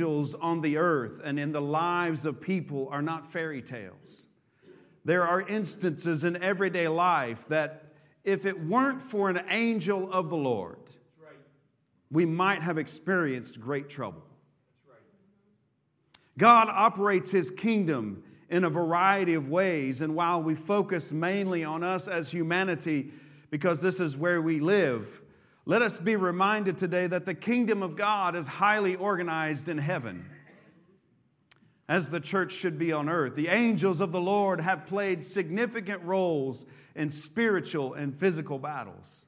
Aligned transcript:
angels 0.00 0.32
on 0.34 0.60
the 0.60 0.76
earth 0.76 1.20
and 1.24 1.40
in 1.40 1.50
the 1.50 1.60
lives 1.60 2.24
of 2.24 2.40
people 2.40 2.88
are 2.92 3.02
not 3.02 3.32
fairy 3.32 3.60
tales. 3.60 4.28
There 5.04 5.26
are 5.26 5.40
instances 5.40 6.22
in 6.22 6.40
everyday 6.40 6.86
life 6.86 7.48
that 7.48 7.94
if 8.22 8.46
it 8.46 8.64
weren't 8.64 9.02
for 9.02 9.28
an 9.28 9.40
angel 9.48 10.08
of 10.12 10.30
the 10.30 10.36
Lord, 10.36 10.78
we 12.12 12.24
might 12.24 12.62
have 12.62 12.78
experienced 12.78 13.60
great 13.60 13.88
trouble. 13.88 14.22
God 16.38 16.68
operates 16.70 17.32
his 17.32 17.50
kingdom 17.50 18.22
in 18.48 18.62
a 18.62 18.70
variety 18.70 19.34
of 19.34 19.48
ways, 19.48 20.00
and 20.00 20.14
while 20.14 20.40
we 20.40 20.54
focus 20.54 21.10
mainly 21.10 21.64
on 21.64 21.82
us 21.82 22.06
as 22.06 22.30
humanity 22.30 23.10
because 23.50 23.80
this 23.80 23.98
is 23.98 24.16
where 24.16 24.40
we 24.40 24.60
live, 24.60 25.22
let 25.68 25.82
us 25.82 25.98
be 25.98 26.16
reminded 26.16 26.78
today 26.78 27.06
that 27.06 27.26
the 27.26 27.34
kingdom 27.34 27.82
of 27.82 27.94
God 27.94 28.34
is 28.34 28.46
highly 28.46 28.96
organized 28.96 29.68
in 29.68 29.76
heaven, 29.76 30.24
as 31.86 32.08
the 32.08 32.20
church 32.20 32.52
should 32.52 32.78
be 32.78 32.90
on 32.90 33.06
earth. 33.06 33.34
The 33.34 33.48
angels 33.48 34.00
of 34.00 34.10
the 34.10 34.20
Lord 34.20 34.62
have 34.62 34.86
played 34.86 35.22
significant 35.22 36.02
roles 36.04 36.64
in 36.94 37.10
spiritual 37.10 37.92
and 37.92 38.16
physical 38.16 38.58
battles. 38.58 39.26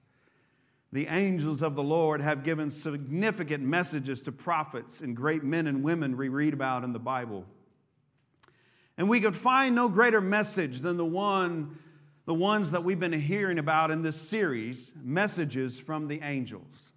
The 0.91 1.09
angels 1.09 1.61
of 1.61 1.75
the 1.75 1.83
Lord 1.83 2.23
have 2.23 2.43
given 2.43 2.71
significant 2.71 3.63
messages 3.63 4.23
to 4.23 4.33
prophets 4.33 5.03
and 5.03 5.15
great 5.15 5.45
men 5.45 5.67
and 5.67 5.83
women 5.83 6.17
we 6.17 6.31
read 6.31 6.55
about 6.55 6.85
in 6.85 6.95
the 6.95 6.99
Bible. 6.99 7.45
And 8.97 9.11
we 9.11 9.21
could 9.21 9.37
find 9.37 9.75
no 9.75 9.91
greater 9.91 10.23
message 10.23 10.81
than 10.81 10.97
the 10.97 11.05
one 11.05 11.79
the 12.31 12.35
ones 12.35 12.71
that 12.71 12.85
we've 12.85 13.01
been 13.01 13.13
hearing 13.13 13.59
about 13.59 13.91
in 13.91 14.03
this 14.03 14.15
series 14.15 14.93
messages 15.03 15.81
from 15.81 16.07
the 16.07 16.21
angels. 16.23 16.93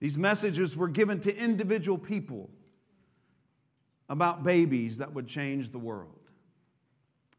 These 0.00 0.16
messages 0.16 0.74
were 0.74 0.88
given 0.88 1.20
to 1.20 1.36
individual 1.36 1.98
people 1.98 2.48
about 4.08 4.42
babies 4.42 4.96
that 4.96 5.12
would 5.12 5.26
change 5.26 5.72
the 5.72 5.78
world. 5.78 6.30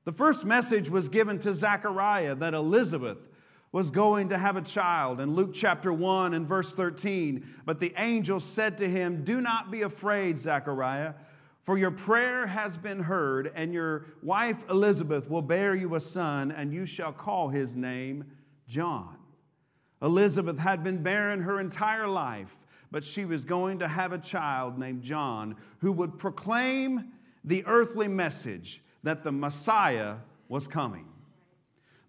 The 0.05 0.11
first 0.11 0.45
message 0.45 0.91
was 0.91 1.09
given 1.09 1.39
to 1.39 1.55
Zechariah 1.55 2.35
that 2.35 2.53
Elizabeth 2.53 3.17
was 3.71 3.89
going 3.89 4.29
to 4.29 4.37
have 4.37 4.57
a 4.57 4.61
child 4.61 5.19
in 5.19 5.33
Luke 5.33 5.55
chapter 5.55 5.91
1 5.91 6.35
and 6.35 6.47
verse 6.47 6.71
13. 6.75 7.51
But 7.65 7.79
the 7.79 7.95
angel 7.97 8.39
said 8.39 8.77
to 8.77 8.87
him, 8.87 9.23
Do 9.23 9.41
not 9.41 9.71
be 9.71 9.81
afraid, 9.81 10.37
Zechariah 10.37 11.15
for 11.67 11.77
your 11.77 11.91
prayer 11.91 12.47
has 12.47 12.77
been 12.77 13.01
heard, 13.01 13.51
and 13.53 13.73
your 13.73 14.05
wife 14.23 14.63
Elizabeth 14.69 15.29
will 15.29 15.41
bear 15.41 15.75
you 15.75 15.95
a 15.95 15.99
son, 15.99 16.49
and 16.49 16.73
you 16.73 16.85
shall 16.85 17.11
call 17.11 17.49
his 17.49 17.75
name 17.75 18.23
John. 18.69 19.17
Elizabeth 20.01 20.59
had 20.59 20.81
been 20.81 21.03
barren 21.03 21.41
her 21.41 21.59
entire 21.59 22.07
life, 22.07 22.55
but 22.89 23.03
she 23.03 23.25
was 23.25 23.43
going 23.43 23.79
to 23.79 23.87
have 23.89 24.13
a 24.13 24.17
child 24.17 24.79
named 24.79 25.03
John 25.03 25.57
who 25.79 25.91
would 25.91 26.17
proclaim 26.17 27.11
the 27.43 27.65
earthly 27.65 28.07
message 28.07 28.81
that 29.03 29.23
the 29.23 29.33
Messiah 29.33 30.19
was 30.47 30.69
coming. 30.69 31.09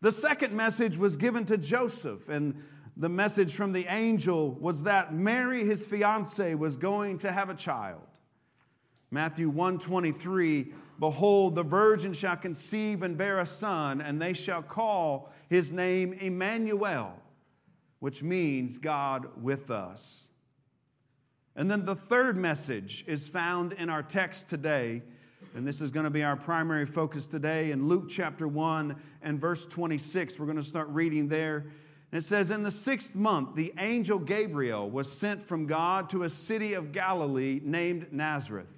The 0.02 0.12
second 0.12 0.54
message 0.54 0.96
was 0.96 1.16
given 1.16 1.44
to 1.46 1.58
Joseph, 1.58 2.28
and 2.28 2.62
the 2.96 3.08
message 3.08 3.56
from 3.56 3.72
the 3.72 3.86
angel 3.92 4.52
was 4.52 4.84
that 4.84 5.12
Mary, 5.12 5.64
his 5.64 5.84
fiancee, 5.84 6.54
was 6.54 6.76
going 6.76 7.18
to 7.18 7.32
have 7.32 7.50
a 7.50 7.56
child. 7.56 8.07
Matthew 9.10 9.48
123 9.48 10.72
Behold, 10.98 11.54
the 11.54 11.62
virgin 11.62 12.12
shall 12.12 12.36
conceive 12.36 13.02
and 13.02 13.16
bear 13.16 13.38
a 13.38 13.46
son, 13.46 14.00
and 14.00 14.20
they 14.20 14.32
shall 14.32 14.62
call 14.62 15.32
his 15.48 15.72
name 15.72 16.12
Emmanuel, 16.12 17.14
which 18.00 18.22
means 18.22 18.78
God 18.78 19.28
with 19.40 19.70
us. 19.70 20.28
And 21.54 21.70
then 21.70 21.84
the 21.84 21.94
third 21.94 22.36
message 22.36 23.04
is 23.06 23.28
found 23.28 23.72
in 23.72 23.88
our 23.88 24.02
text 24.02 24.48
today, 24.48 25.02
and 25.54 25.66
this 25.66 25.80
is 25.80 25.92
going 25.92 26.04
to 26.04 26.10
be 26.10 26.24
our 26.24 26.36
primary 26.36 26.86
focus 26.86 27.28
today 27.28 27.70
in 27.70 27.88
Luke 27.88 28.08
chapter 28.08 28.48
1 28.48 28.96
and 29.22 29.40
verse 29.40 29.66
26. 29.66 30.38
We're 30.38 30.46
going 30.46 30.56
to 30.56 30.64
start 30.64 30.88
reading 30.88 31.28
there. 31.28 31.66
And 32.10 32.18
it 32.18 32.24
says, 32.24 32.50
In 32.50 32.64
the 32.64 32.70
sixth 32.70 33.14
month, 33.14 33.54
the 33.54 33.72
angel 33.78 34.18
Gabriel 34.18 34.90
was 34.90 35.10
sent 35.10 35.46
from 35.46 35.66
God 35.66 36.10
to 36.10 36.24
a 36.24 36.28
city 36.28 36.74
of 36.74 36.90
Galilee 36.90 37.60
named 37.62 38.08
Nazareth 38.12 38.77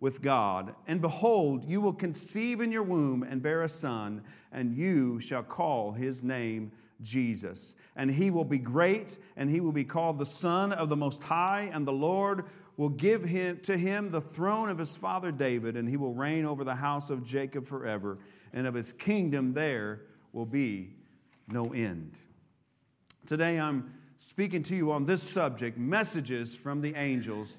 with 0.00 0.22
God. 0.22 0.74
And 0.86 1.00
behold, 1.00 1.70
you 1.70 1.80
will 1.80 1.92
conceive 1.92 2.60
in 2.60 2.72
your 2.72 2.82
womb 2.82 3.22
and 3.22 3.42
bear 3.42 3.62
a 3.62 3.68
son, 3.68 4.22
and 4.50 4.74
you 4.74 5.20
shall 5.20 5.42
call 5.42 5.92
his 5.92 6.24
name 6.24 6.72
Jesus. 7.02 7.74
And 7.96 8.10
he 8.10 8.30
will 8.30 8.44
be 8.44 8.58
great, 8.58 9.18
and 9.36 9.50
he 9.50 9.60
will 9.60 9.72
be 9.72 9.84
called 9.84 10.18
the 10.18 10.26
Son 10.26 10.72
of 10.72 10.88
the 10.88 10.96
Most 10.96 11.22
High, 11.22 11.70
and 11.72 11.86
the 11.86 11.92
Lord 11.92 12.44
will 12.76 12.88
give 12.88 13.22
him 13.22 13.60
to 13.60 13.76
him 13.76 14.10
the 14.10 14.22
throne 14.22 14.70
of 14.70 14.78
his 14.78 14.96
father 14.96 15.30
David, 15.30 15.76
and 15.76 15.88
he 15.88 15.98
will 15.98 16.14
reign 16.14 16.46
over 16.46 16.64
the 16.64 16.74
house 16.74 17.10
of 17.10 17.24
Jacob 17.24 17.66
forever, 17.66 18.18
and 18.54 18.66
of 18.66 18.74
his 18.74 18.92
kingdom 18.92 19.52
there 19.52 20.00
will 20.32 20.46
be 20.46 20.94
no 21.46 21.72
end. 21.74 22.18
Today 23.26 23.60
I'm 23.60 23.92
speaking 24.16 24.62
to 24.64 24.76
you 24.76 24.92
on 24.92 25.04
this 25.04 25.22
subject 25.22 25.76
messages 25.76 26.54
from 26.54 26.80
the 26.80 26.94
angels. 26.94 27.58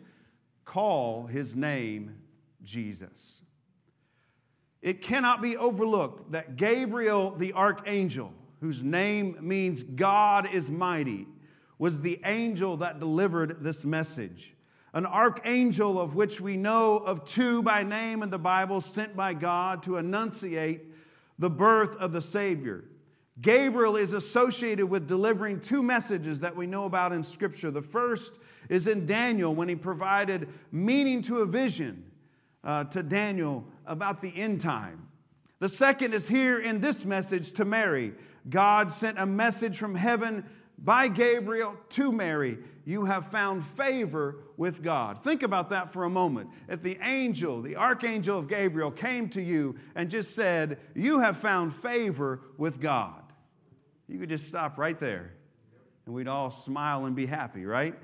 Call 0.66 1.28
his 1.28 1.56
name 1.56 2.16
Jesus. 2.64 3.42
It 4.82 5.02
cannot 5.02 5.42
be 5.42 5.56
overlooked 5.56 6.32
that 6.32 6.56
Gabriel 6.56 7.32
the 7.32 7.54
archangel, 7.54 8.34
whose 8.62 8.84
name 8.84 9.38
means 9.42 9.84
God 9.84 10.48
is 10.52 10.72
mighty, 10.72 11.28
was 11.78 12.02
the 12.02 12.20
angel 12.26 12.78
that 12.78 13.00
delivered 13.00 13.64
this 13.64 13.86
message. 13.86 14.56
An 14.94 15.06
archangel 15.06 16.00
of 16.00 16.16
which 16.16 16.42
we 16.42 16.58
know 16.58 16.98
of 16.98 17.26
two 17.26 17.64
by 17.64 17.84
name 17.84 18.24
in 18.24 18.30
the 18.30 18.40
Bible, 18.40 18.82
sent 18.82 19.16
by 19.16 19.34
God 19.34 19.84
to 19.84 19.98
annunciate 19.98 20.82
the 21.40 21.50
birth 21.50 21.96
of 21.96 22.12
the 22.12 22.22
Savior. 22.22 22.84
Gabriel 23.40 23.96
is 23.96 24.14
associated 24.14 24.88
with 24.88 25.08
delivering 25.08 25.60
two 25.60 25.82
messages 25.82 26.42
that 26.42 26.56
we 26.56 26.68
know 26.68 26.86
about 26.86 27.14
in 27.14 27.24
Scripture. 27.24 27.72
The 27.72 27.82
first 27.82 28.38
is 28.70 28.86
in 28.86 29.06
Daniel 29.06 29.56
when 29.56 29.70
he 29.70 29.76
provided 29.76 30.50
meaning 30.72 31.22
to 31.24 31.40
a 31.40 31.46
vision 31.46 32.11
uh, 32.64 32.84
to 32.86 33.04
Daniel 33.04 33.66
about 33.86 34.22
the 34.22 34.36
end 34.36 34.62
time. 34.62 35.08
The 35.60 35.70
second 35.70 36.14
is 36.14 36.28
here 36.28 36.60
in 36.60 36.82
this 36.82 37.06
message 37.06 37.52
to 37.54 37.66
Mary. 37.66 38.14
God 38.50 38.92
sent 38.92 39.20
a 39.20 39.26
message 39.26 39.78
from 39.78 39.96
heaven 39.96 40.46
by 40.78 41.08
Gabriel 41.08 41.76
to 41.90 42.12
Mary. 42.12 42.58
You 42.86 43.06
have 43.06 43.28
found 43.28 43.64
favor 43.64 44.38
with 44.58 44.82
God. 44.82 45.24
Think 45.24 45.44
about 45.44 45.70
that 45.70 45.94
for 45.94 46.04
a 46.04 46.10
moment. 46.10 46.50
If 46.68 46.82
the 46.82 46.98
angel, 47.04 47.62
the 47.62 47.76
archangel 47.76 48.40
of 48.40 48.48
Gabriel, 48.48 48.90
came 48.90 49.30
to 49.30 49.42
you 49.42 49.76
and 49.94 50.10
just 50.10 50.34
said, 50.36 50.80
You 50.96 51.20
have 51.20 51.38
found 51.38 51.74
favor 51.76 52.42
with 52.58 52.80
God, 52.80 53.22
you 54.08 54.20
could 54.20 54.30
just 54.30 54.48
stop 54.48 54.78
right 54.78 55.00
there 55.00 55.34
and 56.06 56.16
we'd 56.16 56.28
all 56.28 56.52
smile 56.52 57.06
and 57.06 57.16
be 57.16 57.26
happy, 57.26 57.66
right? 57.66 57.96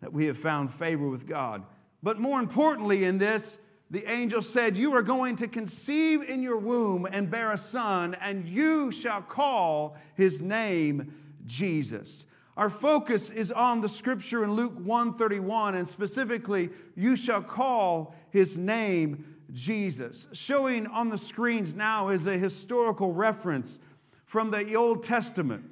That 0.00 0.12
we 0.12 0.26
have 0.26 0.38
found 0.38 0.72
favor 0.72 1.08
with 1.08 1.26
God. 1.26 1.64
But 2.02 2.18
more 2.18 2.38
importantly, 2.38 3.04
in 3.04 3.18
this, 3.18 3.58
the 3.90 4.10
angel 4.10 4.42
said, 4.42 4.76
You 4.76 4.94
are 4.94 5.02
going 5.02 5.36
to 5.36 5.48
conceive 5.48 6.22
in 6.22 6.42
your 6.42 6.56
womb 6.56 7.06
and 7.10 7.30
bear 7.30 7.52
a 7.52 7.58
son, 7.58 8.14
and 8.20 8.46
you 8.46 8.90
shall 8.90 9.22
call 9.22 9.96
his 10.14 10.42
name 10.42 11.14
Jesus. 11.44 12.26
Our 12.56 12.70
focus 12.70 13.30
is 13.30 13.50
on 13.50 13.80
the 13.80 13.88
scripture 13.88 14.44
in 14.44 14.52
Luke 14.52 14.74
131, 14.76 15.74
and 15.74 15.86
specifically, 15.86 16.70
you 16.94 17.16
shall 17.16 17.42
call 17.42 18.14
his 18.30 18.56
name 18.56 19.36
Jesus. 19.52 20.28
Showing 20.32 20.86
on 20.86 21.08
the 21.08 21.18
screens 21.18 21.74
now 21.74 22.08
is 22.08 22.26
a 22.26 22.38
historical 22.38 23.12
reference 23.12 23.80
from 24.24 24.50
the 24.50 24.74
Old 24.74 25.02
Testament 25.02 25.64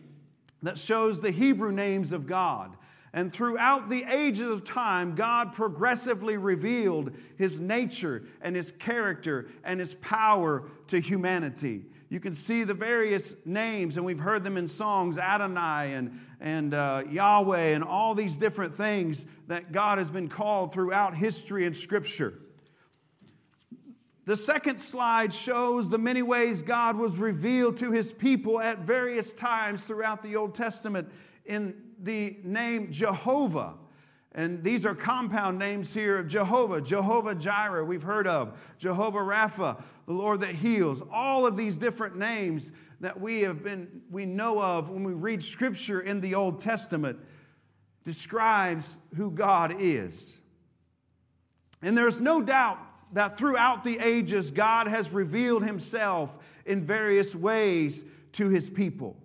that 0.63 0.79
shows 0.79 1.21
the 1.21 1.31
Hebrew 1.31 1.73
names 1.73 2.13
of 2.13 2.27
God. 2.27 2.77
And 3.15 3.31
throughout 3.33 3.91
the 3.91 4.05
ages 4.05 4.49
of 4.49 4.65
time, 4.65 5.15
God 5.15 5.53
progressively 5.53 6.39
revealed 6.39 7.13
his 7.37 7.61
nature 7.61 8.25
and 8.41 8.57
his 8.57 8.73
character 8.73 9.49
and 9.65 9.79
his 9.79 9.95
power 9.95 10.65
to 10.87 10.99
humanity. 10.99 11.85
You 12.09 12.21
can 12.21 12.33
see 12.33 12.65
the 12.65 12.75
various 12.75 13.35
names, 13.45 13.97
and 13.97 14.07
we've 14.07 14.19
heard 14.19 14.45
them 14.45 14.57
in 14.57 14.67
songs 14.67 15.19
Adonai 15.19 15.93
and, 15.95 16.21
and 16.41 16.73
uh, 16.73 17.05
Yahweh, 17.09 17.75
and 17.75 17.85
all 17.85 18.15
these 18.15 18.39
different 18.39 18.75
things 18.75 19.27
that 19.47 19.73
God 19.73 19.99
has 19.99 20.11
been 20.11 20.29
called 20.29 20.73
throughout 20.73 21.15
history 21.15 21.67
and 21.67 21.77
scripture. 21.77 22.35
The 24.25 24.37
second 24.37 24.79
slide 24.79 25.35
shows 25.35 25.91
the 25.91 25.99
many 25.99 26.23
ways 26.23 26.63
God 26.63 26.97
was 26.97 27.19
revealed 27.19 27.77
to 27.79 27.91
his 27.91 28.13
people 28.13 28.61
at 28.61 28.79
various 28.79 29.33
times 29.33 29.85
throughout 29.85 30.23
the 30.23 30.37
Old 30.37 30.55
Testament 30.55 31.11
in 31.45 31.75
the 32.01 32.37
name 32.43 32.91
Jehovah. 32.91 33.75
And 34.35 34.65
these 34.65 34.87
are 34.87 34.95
compound 34.95 35.59
names 35.59 35.93
here 35.93 36.19
of 36.19 36.29
Jehovah, 36.29 36.81
Jehovah 36.81 37.35
Jireh, 37.35 37.85
we've 37.85 38.03
heard 38.03 38.27
of, 38.27 38.59
Jehovah 38.79 39.19
Rapha, 39.19 39.83
the 40.07 40.15
Lord 40.15 40.41
that 40.41 40.55
heals. 40.55 41.03
All 41.13 41.47
of 41.47 41.57
these 41.57 41.77
different 41.77 42.17
names 42.17 42.73
that 43.01 43.21
we 43.21 43.43
have 43.43 43.63
been 43.63 44.03
we 44.11 44.25
know 44.25 44.63
of 44.63 44.89
when 44.89 45.05
we 45.05 45.13
read 45.13 45.43
scripture 45.43 46.01
in 46.01 46.21
the 46.21 46.35
Old 46.35 46.61
Testament 46.61 47.19
describes 48.05 48.97
who 49.17 49.31
God 49.31 49.75
is. 49.79 50.41
And 51.83 51.99
there's 51.99 52.21
no 52.21 52.41
doubt 52.41 52.79
that 53.13 53.37
throughout 53.37 53.85
the 53.85 53.99
ages, 53.99 54.51
God 54.51 54.87
has 54.87 55.11
revealed 55.11 55.65
himself 55.65 56.39
in 56.65 56.85
various 56.85 57.35
ways 57.35 58.05
to 58.33 58.49
his 58.49 58.71
people. 58.71 59.22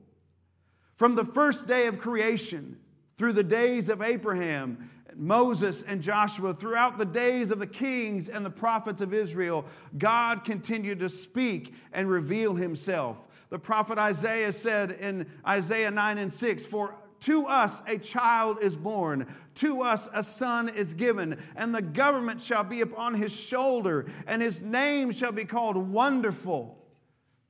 From 0.98 1.14
the 1.14 1.24
first 1.24 1.68
day 1.68 1.86
of 1.86 2.00
creation 2.00 2.80
through 3.18 3.34
the 3.34 3.44
days 3.44 3.88
of 3.88 4.02
Abraham, 4.02 4.90
Moses, 5.16 5.84
and 5.84 6.02
Joshua, 6.02 6.56
throughout 6.56 6.98
the 6.98 7.06
days 7.06 7.52
of 7.52 7.60
the 7.60 7.68
kings 7.68 8.30
and 8.30 8.44
the 8.44 8.50
prophets 8.50 9.00
of 9.00 9.14
Israel, 9.14 9.66
God 10.00 10.44
continued 10.44 11.00
to 11.00 11.10
speak 11.10 11.76
and 11.94 12.10
reveal 12.10 12.56
himself. 12.56 13.18
The 13.50 13.60
prophet 13.60 14.00
Isaiah 14.00 14.52
said 14.52 14.92
in 14.92 15.28
Isaiah 15.48 15.92
9 15.92 16.18
and 16.18 16.34
6, 16.34 16.66
For 16.66 16.96
to 17.22 17.46
us 17.46 17.84
a 17.86 18.00
child 18.00 18.58
is 18.64 18.76
born, 18.76 19.28
to 19.56 19.84
us 19.84 20.10
a 20.12 20.24
son 20.24 20.68
is 20.68 20.96
given, 20.96 21.40
and 21.56 21.76
the 21.76 21.82
government 21.84 22.42
shall 22.42 22.64
be 22.64 22.82
upon 22.82 23.14
his 23.14 23.40
shoulder, 23.40 24.08
and 24.26 24.42
his 24.42 24.64
name 24.64 25.12
shall 25.12 25.32
be 25.32 25.46
called 25.46 25.78
Wonderful, 25.78 26.76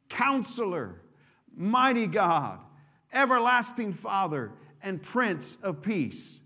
Counselor, 0.09 1.01
Mighty 1.55 2.07
God, 2.07 2.59
Everlasting 3.17 3.93
Father, 3.93 4.51
and 4.81 5.01
Prince 5.01 5.57
of 5.63 5.81
Peace. 5.81 6.39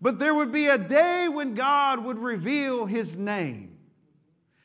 But 0.00 0.18
there 0.18 0.34
would 0.34 0.50
be 0.50 0.66
a 0.66 0.78
day 0.78 1.28
when 1.28 1.54
God 1.54 2.02
would 2.02 2.18
reveal 2.18 2.86
his 2.86 3.18
name. 3.18 3.76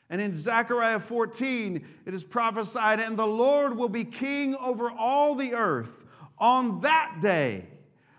And 0.08 0.20
in 0.20 0.34
Zechariah 0.34 1.00
14, 1.00 1.86
it 2.06 2.14
is 2.14 2.24
prophesied, 2.24 3.00
and 3.00 3.18
the 3.18 3.26
Lord 3.26 3.76
will 3.76 3.90
be 3.90 4.04
king 4.04 4.56
over 4.56 4.90
all 4.90 5.34
the 5.34 5.52
earth. 5.52 6.04
On 6.38 6.80
that 6.80 7.18
day, 7.20 7.66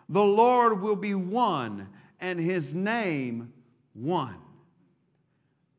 the 0.08 0.24
Lord 0.24 0.82
will 0.82 0.96
be 0.96 1.16
one, 1.16 1.90
and 2.20 2.40
his 2.40 2.76
name 2.76 3.52
one. 3.94 4.36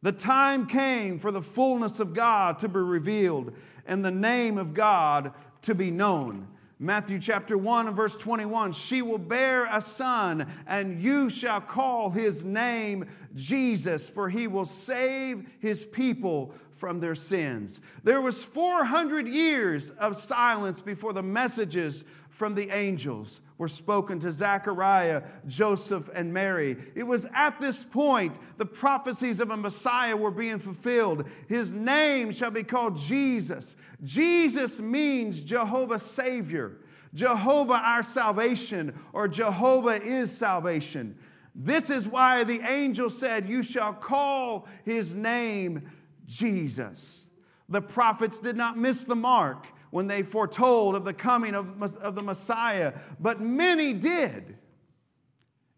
The 0.02 0.12
time 0.12 0.66
came 0.66 1.18
for 1.18 1.30
the 1.30 1.42
fullness 1.42 2.00
of 2.00 2.14
God 2.14 2.58
to 2.60 2.68
be 2.68 2.78
revealed 2.80 3.52
and 3.86 4.04
the 4.04 4.10
name 4.10 4.58
of 4.58 4.74
God 4.74 5.32
to 5.62 5.74
be 5.74 5.90
known. 5.90 6.48
Matthew 6.80 7.18
chapter 7.18 7.58
1 7.58 7.88
and 7.88 7.96
verse 7.96 8.16
21 8.16 8.72
She 8.72 9.02
will 9.02 9.18
bear 9.18 9.66
a 9.66 9.80
son, 9.80 10.46
and 10.66 11.00
you 11.00 11.28
shall 11.28 11.60
call 11.60 12.10
his 12.10 12.44
name 12.44 13.06
Jesus, 13.34 14.08
for 14.08 14.28
he 14.28 14.46
will 14.46 14.64
save 14.64 15.44
his 15.58 15.84
people 15.84 16.54
from 16.76 17.00
their 17.00 17.16
sins. 17.16 17.80
There 18.04 18.20
was 18.20 18.44
400 18.44 19.26
years 19.26 19.90
of 19.90 20.16
silence 20.16 20.80
before 20.80 21.12
the 21.12 21.22
messages 21.22 22.04
from 22.30 22.54
the 22.54 22.70
angels 22.70 23.40
were 23.58 23.66
spoken 23.66 24.20
to 24.20 24.30
Zechariah, 24.30 25.24
Joseph, 25.48 26.08
and 26.14 26.32
Mary. 26.32 26.76
It 26.94 27.02
was 27.02 27.26
at 27.34 27.58
this 27.58 27.82
point 27.82 28.36
the 28.56 28.64
prophecies 28.64 29.40
of 29.40 29.50
a 29.50 29.56
Messiah 29.56 30.16
were 30.16 30.30
being 30.30 30.60
fulfilled. 30.60 31.28
His 31.48 31.72
name 31.72 32.30
shall 32.30 32.52
be 32.52 32.62
called 32.62 32.96
Jesus. 32.96 33.74
Jesus 34.02 34.80
means 34.80 35.42
Jehovah 35.42 35.98
Savior, 35.98 36.78
Jehovah 37.14 37.82
our 37.84 38.02
salvation, 38.02 38.94
or 39.12 39.28
Jehovah 39.28 40.00
is 40.02 40.36
salvation. 40.36 41.16
This 41.54 41.90
is 41.90 42.06
why 42.06 42.44
the 42.44 42.60
angel 42.60 43.10
said, 43.10 43.48
You 43.48 43.62
shall 43.62 43.92
call 43.92 44.68
his 44.84 45.16
name 45.16 45.90
Jesus. 46.26 47.26
The 47.68 47.82
prophets 47.82 48.38
did 48.40 48.56
not 48.56 48.78
miss 48.78 49.04
the 49.04 49.16
mark 49.16 49.66
when 49.90 50.06
they 50.06 50.22
foretold 50.22 50.94
of 50.94 51.04
the 51.04 51.14
coming 51.14 51.54
of, 51.54 51.96
of 51.96 52.14
the 52.14 52.22
Messiah, 52.22 52.92
but 53.18 53.40
many 53.40 53.92
did 53.92 54.56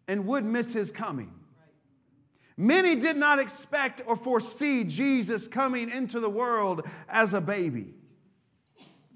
and 0.07 0.25
would 0.27 0.45
miss 0.45 0.73
his 0.73 0.91
coming. 0.91 1.31
Many 2.57 2.95
did 2.95 3.17
not 3.17 3.39
expect 3.39 4.01
or 4.05 4.15
foresee 4.15 4.83
Jesus 4.83 5.47
coming 5.47 5.89
into 5.89 6.19
the 6.19 6.29
world 6.29 6.87
as 7.09 7.33
a 7.33 7.41
baby. 7.41 7.95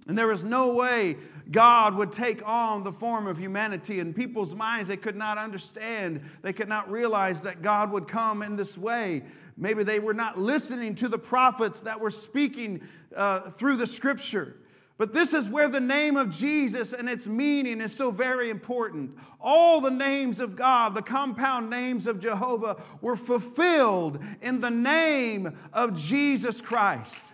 And 0.07 0.17
there 0.17 0.27
was 0.27 0.43
no 0.43 0.73
way 0.73 1.17
God 1.49 1.95
would 1.95 2.11
take 2.11 2.45
on 2.47 2.83
the 2.83 2.91
form 2.91 3.27
of 3.27 3.37
humanity. 3.37 3.99
In 3.99 4.13
people's 4.13 4.53
minds, 4.53 4.87
they 4.87 4.97
could 4.97 5.15
not 5.15 5.37
understand, 5.37 6.21
they 6.41 6.53
could 6.53 6.69
not 6.69 6.89
realize 6.91 7.41
that 7.43 7.61
God 7.61 7.91
would 7.91 8.07
come 8.07 8.41
in 8.41 8.55
this 8.55 8.77
way. 8.77 9.23
Maybe 9.57 9.83
they 9.83 9.99
were 9.99 10.13
not 10.13 10.37
listening 10.37 10.95
to 10.95 11.07
the 11.07 11.17
prophets 11.17 11.81
that 11.81 11.99
were 11.99 12.09
speaking 12.09 12.81
uh, 13.15 13.49
through 13.51 13.77
the 13.77 13.87
scripture. 13.87 14.57
But 14.97 15.11
this 15.11 15.33
is 15.33 15.49
where 15.49 15.67
the 15.67 15.81
name 15.81 16.15
of 16.15 16.29
Jesus 16.29 16.93
and 16.93 17.09
its 17.09 17.27
meaning 17.27 17.81
is 17.81 17.93
so 17.93 18.11
very 18.11 18.49
important. 18.49 19.17
All 19.41 19.81
the 19.81 19.91
names 19.91 20.39
of 20.39 20.55
God, 20.55 20.95
the 20.95 21.01
compound 21.01 21.69
names 21.69 22.07
of 22.07 22.19
Jehovah, 22.19 22.81
were 23.01 23.17
fulfilled 23.17 24.23
in 24.41 24.61
the 24.61 24.71
name 24.71 25.57
of 25.73 25.95
Jesus 25.95 26.61
Christ. 26.61 27.33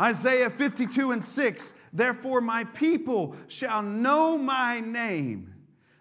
Isaiah 0.00 0.50
52 0.50 1.12
and 1.12 1.22
6 1.22 1.74
Therefore, 1.92 2.40
my 2.40 2.64
people 2.64 3.34
shall 3.48 3.82
know 3.82 4.38
my 4.38 4.80
name. 4.80 5.54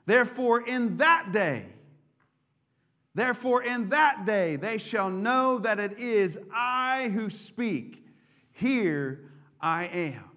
Therefore, 0.05 0.61
in 0.67 0.97
that 0.97 1.31
day, 1.31 1.65
therefore, 3.15 3.63
in 3.63 3.89
that 3.89 4.25
day, 4.25 4.55
they 4.55 4.77
shall 4.77 5.09
know 5.09 5.59
that 5.59 5.79
it 5.79 5.99
is 5.99 6.39
I 6.53 7.09
who 7.13 7.29
speak. 7.29 8.05
Here 8.51 9.31
I 9.59 9.85
am. 9.85 10.28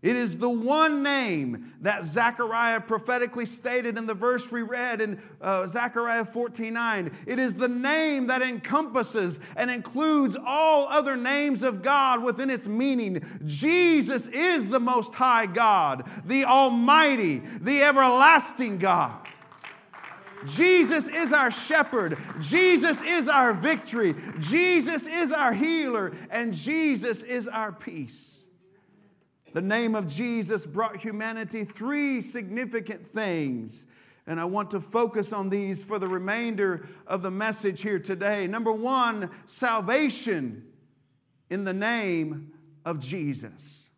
It 0.00 0.14
is 0.14 0.38
the 0.38 0.48
one 0.48 1.02
name 1.02 1.74
that 1.80 2.04
Zechariah 2.04 2.80
prophetically 2.80 3.46
stated 3.46 3.98
in 3.98 4.06
the 4.06 4.14
verse 4.14 4.50
we 4.50 4.62
read 4.62 5.00
in 5.00 5.20
uh, 5.40 5.66
Zechariah 5.66 6.24
14:9. 6.24 7.12
It 7.26 7.40
is 7.40 7.56
the 7.56 7.66
name 7.66 8.28
that 8.28 8.40
encompasses 8.40 9.40
and 9.56 9.70
includes 9.70 10.36
all 10.46 10.86
other 10.86 11.16
names 11.16 11.64
of 11.64 11.82
God 11.82 12.22
within 12.22 12.48
its 12.48 12.68
meaning. 12.68 13.24
Jesus 13.44 14.28
is 14.28 14.68
the 14.68 14.78
most 14.78 15.14
high 15.14 15.46
God, 15.46 16.08
the 16.24 16.44
almighty, 16.44 17.38
the 17.38 17.82
everlasting 17.82 18.78
God. 18.78 19.26
Jesus 20.46 21.08
is 21.08 21.32
our 21.32 21.50
shepherd. 21.50 22.16
Jesus 22.40 23.02
is 23.02 23.26
our 23.26 23.52
victory. 23.52 24.14
Jesus 24.38 25.08
is 25.08 25.32
our 25.32 25.52
healer. 25.52 26.12
And 26.30 26.54
Jesus 26.54 27.24
is 27.24 27.48
our 27.48 27.72
peace. 27.72 28.47
The 29.52 29.62
name 29.62 29.94
of 29.94 30.06
Jesus 30.06 30.66
brought 30.66 30.98
humanity 30.98 31.64
three 31.64 32.20
significant 32.20 33.06
things. 33.06 33.86
And 34.26 34.38
I 34.38 34.44
want 34.44 34.72
to 34.72 34.80
focus 34.80 35.32
on 35.32 35.48
these 35.48 35.82
for 35.82 35.98
the 35.98 36.08
remainder 36.08 36.86
of 37.06 37.22
the 37.22 37.30
message 37.30 37.80
here 37.80 37.98
today. 37.98 38.46
Number 38.46 38.72
one, 38.72 39.30
salvation 39.46 40.66
in 41.48 41.64
the 41.64 41.72
name 41.72 42.52
of 42.84 43.00
Jesus. 43.00 43.88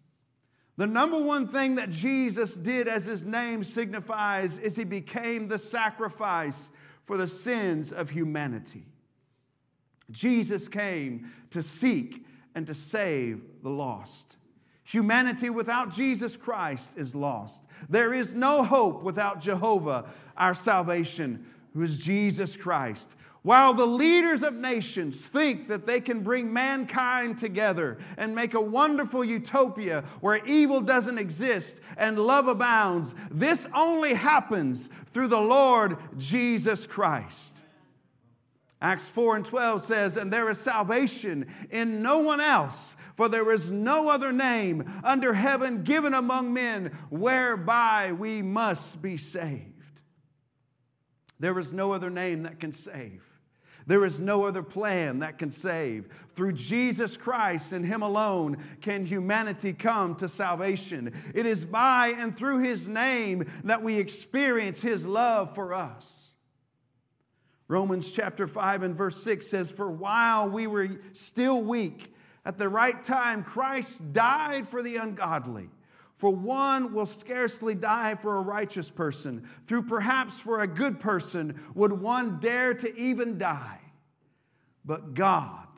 The 0.76 0.86
number 0.86 1.20
one 1.20 1.48
thing 1.48 1.74
that 1.74 1.90
Jesus 1.90 2.56
did, 2.56 2.88
as 2.88 3.06
his 3.06 3.24
name 3.24 3.64
signifies, 3.64 4.56
is 4.56 4.76
he 4.76 4.84
became 4.84 5.48
the 5.48 5.58
sacrifice 5.58 6.70
for 7.04 7.16
the 7.16 7.28
sins 7.28 7.92
of 7.92 8.10
humanity. 8.10 8.86
Jesus 10.10 10.68
came 10.68 11.30
to 11.50 11.62
seek 11.62 12.24
and 12.54 12.66
to 12.66 12.74
save 12.74 13.42
the 13.62 13.68
lost. 13.70 14.36
Humanity 14.90 15.50
without 15.50 15.92
Jesus 15.92 16.36
Christ 16.36 16.98
is 16.98 17.14
lost. 17.14 17.64
There 17.88 18.12
is 18.12 18.34
no 18.34 18.64
hope 18.64 19.04
without 19.04 19.40
Jehovah, 19.40 20.06
our 20.36 20.52
salvation, 20.52 21.46
who 21.74 21.82
is 21.82 22.04
Jesus 22.04 22.56
Christ. 22.56 23.14
While 23.42 23.72
the 23.72 23.86
leaders 23.86 24.42
of 24.42 24.54
nations 24.54 25.24
think 25.24 25.68
that 25.68 25.86
they 25.86 26.00
can 26.00 26.24
bring 26.24 26.52
mankind 26.52 27.38
together 27.38 27.98
and 28.16 28.34
make 28.34 28.54
a 28.54 28.60
wonderful 28.60 29.24
utopia 29.24 30.02
where 30.20 30.44
evil 30.44 30.80
doesn't 30.80 31.18
exist 31.18 31.78
and 31.96 32.18
love 32.18 32.48
abounds, 32.48 33.14
this 33.30 33.68
only 33.72 34.14
happens 34.14 34.88
through 35.06 35.28
the 35.28 35.40
Lord 35.40 35.98
Jesus 36.18 36.84
Christ. 36.84 37.62
Acts 38.82 39.08
4 39.08 39.36
and 39.36 39.44
12 39.44 39.82
says, 39.82 40.16
And 40.16 40.32
there 40.32 40.48
is 40.48 40.58
salvation 40.58 41.46
in 41.70 42.02
no 42.02 42.18
one 42.18 42.40
else, 42.40 42.96
for 43.14 43.28
there 43.28 43.50
is 43.52 43.70
no 43.70 44.08
other 44.08 44.32
name 44.32 44.90
under 45.04 45.34
heaven 45.34 45.82
given 45.82 46.14
among 46.14 46.54
men 46.54 46.96
whereby 47.10 48.12
we 48.12 48.40
must 48.40 49.02
be 49.02 49.18
saved. 49.18 50.00
There 51.38 51.58
is 51.58 51.72
no 51.72 51.92
other 51.92 52.10
name 52.10 52.44
that 52.44 52.58
can 52.58 52.72
save. 52.72 53.22
There 53.86 54.04
is 54.04 54.20
no 54.20 54.44
other 54.44 54.62
plan 54.62 55.18
that 55.18 55.38
can 55.38 55.50
save. 55.50 56.08
Through 56.34 56.52
Jesus 56.52 57.16
Christ 57.16 57.72
and 57.72 57.84
Him 57.84 58.02
alone 58.02 58.58
can 58.80 59.04
humanity 59.04 59.72
come 59.72 60.14
to 60.16 60.28
salvation. 60.28 61.12
It 61.34 61.44
is 61.44 61.64
by 61.64 62.14
and 62.16 62.36
through 62.36 62.60
His 62.60 62.88
name 62.88 63.46
that 63.64 63.82
we 63.82 63.98
experience 63.98 64.80
His 64.80 65.06
love 65.06 65.54
for 65.54 65.74
us. 65.74 66.29
Romans 67.70 68.10
chapter 68.10 68.48
5 68.48 68.82
and 68.82 68.96
verse 68.96 69.22
6 69.22 69.46
says, 69.46 69.70
For 69.70 69.88
while 69.88 70.50
we 70.50 70.66
were 70.66 70.88
still 71.12 71.62
weak, 71.62 72.12
at 72.44 72.58
the 72.58 72.68
right 72.68 73.00
time, 73.00 73.44
Christ 73.44 74.12
died 74.12 74.68
for 74.68 74.82
the 74.82 74.96
ungodly. 74.96 75.70
For 76.16 76.34
one 76.34 76.92
will 76.92 77.06
scarcely 77.06 77.76
die 77.76 78.16
for 78.16 78.36
a 78.36 78.40
righteous 78.40 78.90
person, 78.90 79.48
through 79.66 79.84
perhaps 79.84 80.40
for 80.40 80.58
a 80.58 80.66
good 80.66 80.98
person 80.98 81.62
would 81.76 81.92
one 81.92 82.40
dare 82.40 82.74
to 82.74 82.92
even 82.96 83.38
die. 83.38 83.78
But 84.84 85.14
God 85.14 85.68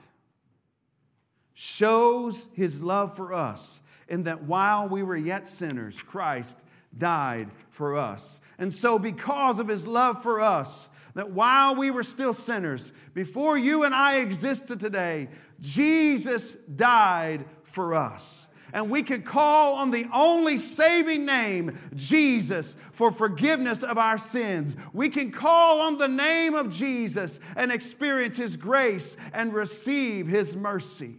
shows 1.53 2.49
his 2.55 2.83
love 2.83 3.15
for 3.15 3.35
us 3.35 3.83
in 4.09 4.23
that 4.23 4.45
while 4.45 4.89
we 4.89 5.03
were 5.03 5.15
yet 5.15 5.47
sinners, 5.47 6.01
Christ 6.03 6.59
died 6.97 7.51
for 7.69 7.99
us. 7.99 8.41
And 8.59 8.73
so, 8.73 8.99
because 8.99 9.59
of 9.59 9.69
his 9.69 9.87
love 9.87 10.23
for 10.23 10.41
us, 10.41 10.89
that 11.15 11.31
while 11.31 11.75
we 11.75 11.91
were 11.91 12.03
still 12.03 12.35
sinners, 12.35 12.93
before 13.15 13.59
you 13.59 13.85
and 13.85 13.95
I 13.95 14.17
existed 14.17 14.81
today, 14.81 15.29
Jesus 15.61 16.55
died 16.75 17.45
for 17.65 17.95
us 17.95 18.49
and 18.73 18.89
we 18.89 19.03
can 19.03 19.23
call 19.23 19.77
on 19.77 19.91
the 19.91 20.07
only 20.13 20.57
saving 20.57 21.27
name, 21.27 21.79
Jesus, 21.95 22.77
for 22.93 23.13
forgiveness 23.13 23.83
of 23.83 23.99
our 23.99 24.19
sins. 24.19 24.77
We 24.93 25.09
can 25.09 25.31
call 25.31 25.81
on 25.81 25.99
the 25.99 26.09
name 26.09 26.55
of 26.55 26.71
Jesus 26.71 27.39
and 27.55 27.71
experience 27.71 28.37
His 28.37 28.57
grace 28.57 29.17
and 29.33 29.53
receive 29.53 30.27
His 30.27 30.57
mercy. 30.57 31.17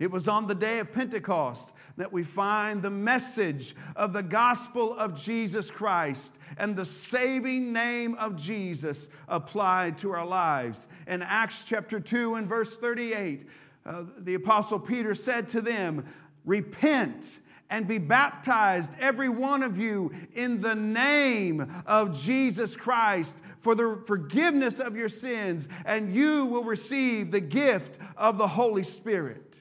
It 0.00 0.10
was 0.10 0.28
on 0.28 0.46
the 0.46 0.54
day 0.54 0.78
of 0.78 0.92
Pentecost 0.92 1.74
that 1.98 2.10
we 2.10 2.22
find 2.22 2.80
the 2.80 2.88
message 2.88 3.76
of 3.94 4.14
the 4.14 4.22
gospel 4.22 4.94
of 4.96 5.14
Jesus 5.14 5.70
Christ 5.70 6.38
and 6.56 6.74
the 6.74 6.86
saving 6.86 7.74
name 7.74 8.14
of 8.14 8.34
Jesus 8.34 9.10
applied 9.28 9.98
to 9.98 10.12
our 10.12 10.24
lives. 10.24 10.88
In 11.06 11.20
Acts 11.20 11.64
chapter 11.66 12.00
2 12.00 12.36
and 12.36 12.48
verse 12.48 12.78
38, 12.78 13.46
uh, 13.84 14.04
the 14.16 14.34
Apostle 14.34 14.78
Peter 14.78 15.12
said 15.12 15.48
to 15.48 15.60
them, 15.60 16.06
Repent 16.46 17.38
and 17.68 17.86
be 17.86 17.98
baptized, 17.98 18.94
every 18.98 19.28
one 19.28 19.62
of 19.62 19.76
you, 19.76 20.12
in 20.32 20.62
the 20.62 20.74
name 20.74 21.70
of 21.84 22.18
Jesus 22.18 22.74
Christ 22.74 23.38
for 23.58 23.74
the 23.74 24.02
forgiveness 24.06 24.80
of 24.80 24.96
your 24.96 25.10
sins, 25.10 25.68
and 25.84 26.10
you 26.10 26.46
will 26.46 26.64
receive 26.64 27.30
the 27.30 27.40
gift 27.40 27.98
of 28.16 28.38
the 28.38 28.48
Holy 28.48 28.82
Spirit. 28.82 29.60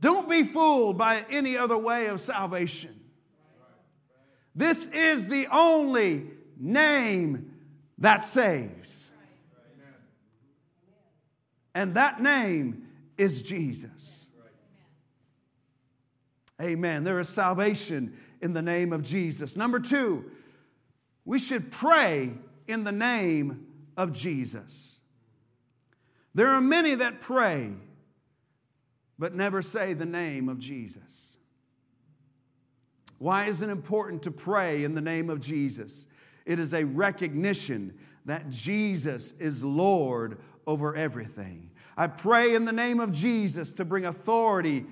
Don't 0.00 0.28
be 0.28 0.44
fooled 0.44 0.96
by 0.96 1.24
any 1.30 1.56
other 1.56 1.76
way 1.76 2.06
of 2.06 2.20
salvation. 2.20 2.98
This 4.54 4.86
is 4.88 5.28
the 5.28 5.46
only 5.52 6.26
name 6.58 7.52
that 7.98 8.24
saves. 8.24 9.10
And 11.74 11.94
that 11.94 12.20
name 12.20 12.88
is 13.16 13.42
Jesus. 13.42 14.26
Amen. 16.60 17.04
There 17.04 17.20
is 17.20 17.28
salvation 17.28 18.16
in 18.40 18.52
the 18.52 18.62
name 18.62 18.92
of 18.92 19.02
Jesus. 19.02 19.56
Number 19.56 19.78
two, 19.78 20.24
we 21.24 21.38
should 21.38 21.70
pray 21.70 22.32
in 22.66 22.84
the 22.84 22.92
name 22.92 23.66
of 23.96 24.12
Jesus. 24.12 24.98
There 26.34 26.48
are 26.48 26.60
many 26.60 26.94
that 26.96 27.20
pray, 27.20 27.74
but 29.18 29.34
never 29.34 29.62
say 29.62 29.94
the 29.94 30.06
name 30.06 30.48
of 30.48 30.58
Jesus. 30.58 31.32
Why 33.18 33.46
is 33.46 33.62
it 33.62 33.70
important 33.70 34.22
to 34.22 34.30
pray 34.30 34.84
in 34.84 34.94
the 34.94 35.00
name 35.00 35.28
of 35.28 35.40
Jesus? 35.40 36.06
It 36.46 36.58
is 36.58 36.72
a 36.72 36.84
recognition 36.84 37.94
that 38.26 38.48
Jesus 38.48 39.34
is 39.38 39.64
Lord 39.64 40.38
over 40.66 40.94
everything. 40.94 41.70
I 41.96 42.06
pray 42.06 42.54
in 42.54 42.64
the 42.64 42.72
name 42.72 43.00
of 43.00 43.10
Jesus 43.10 43.72
to 43.74 43.84
bring 43.84 44.04
authority, 44.04 44.86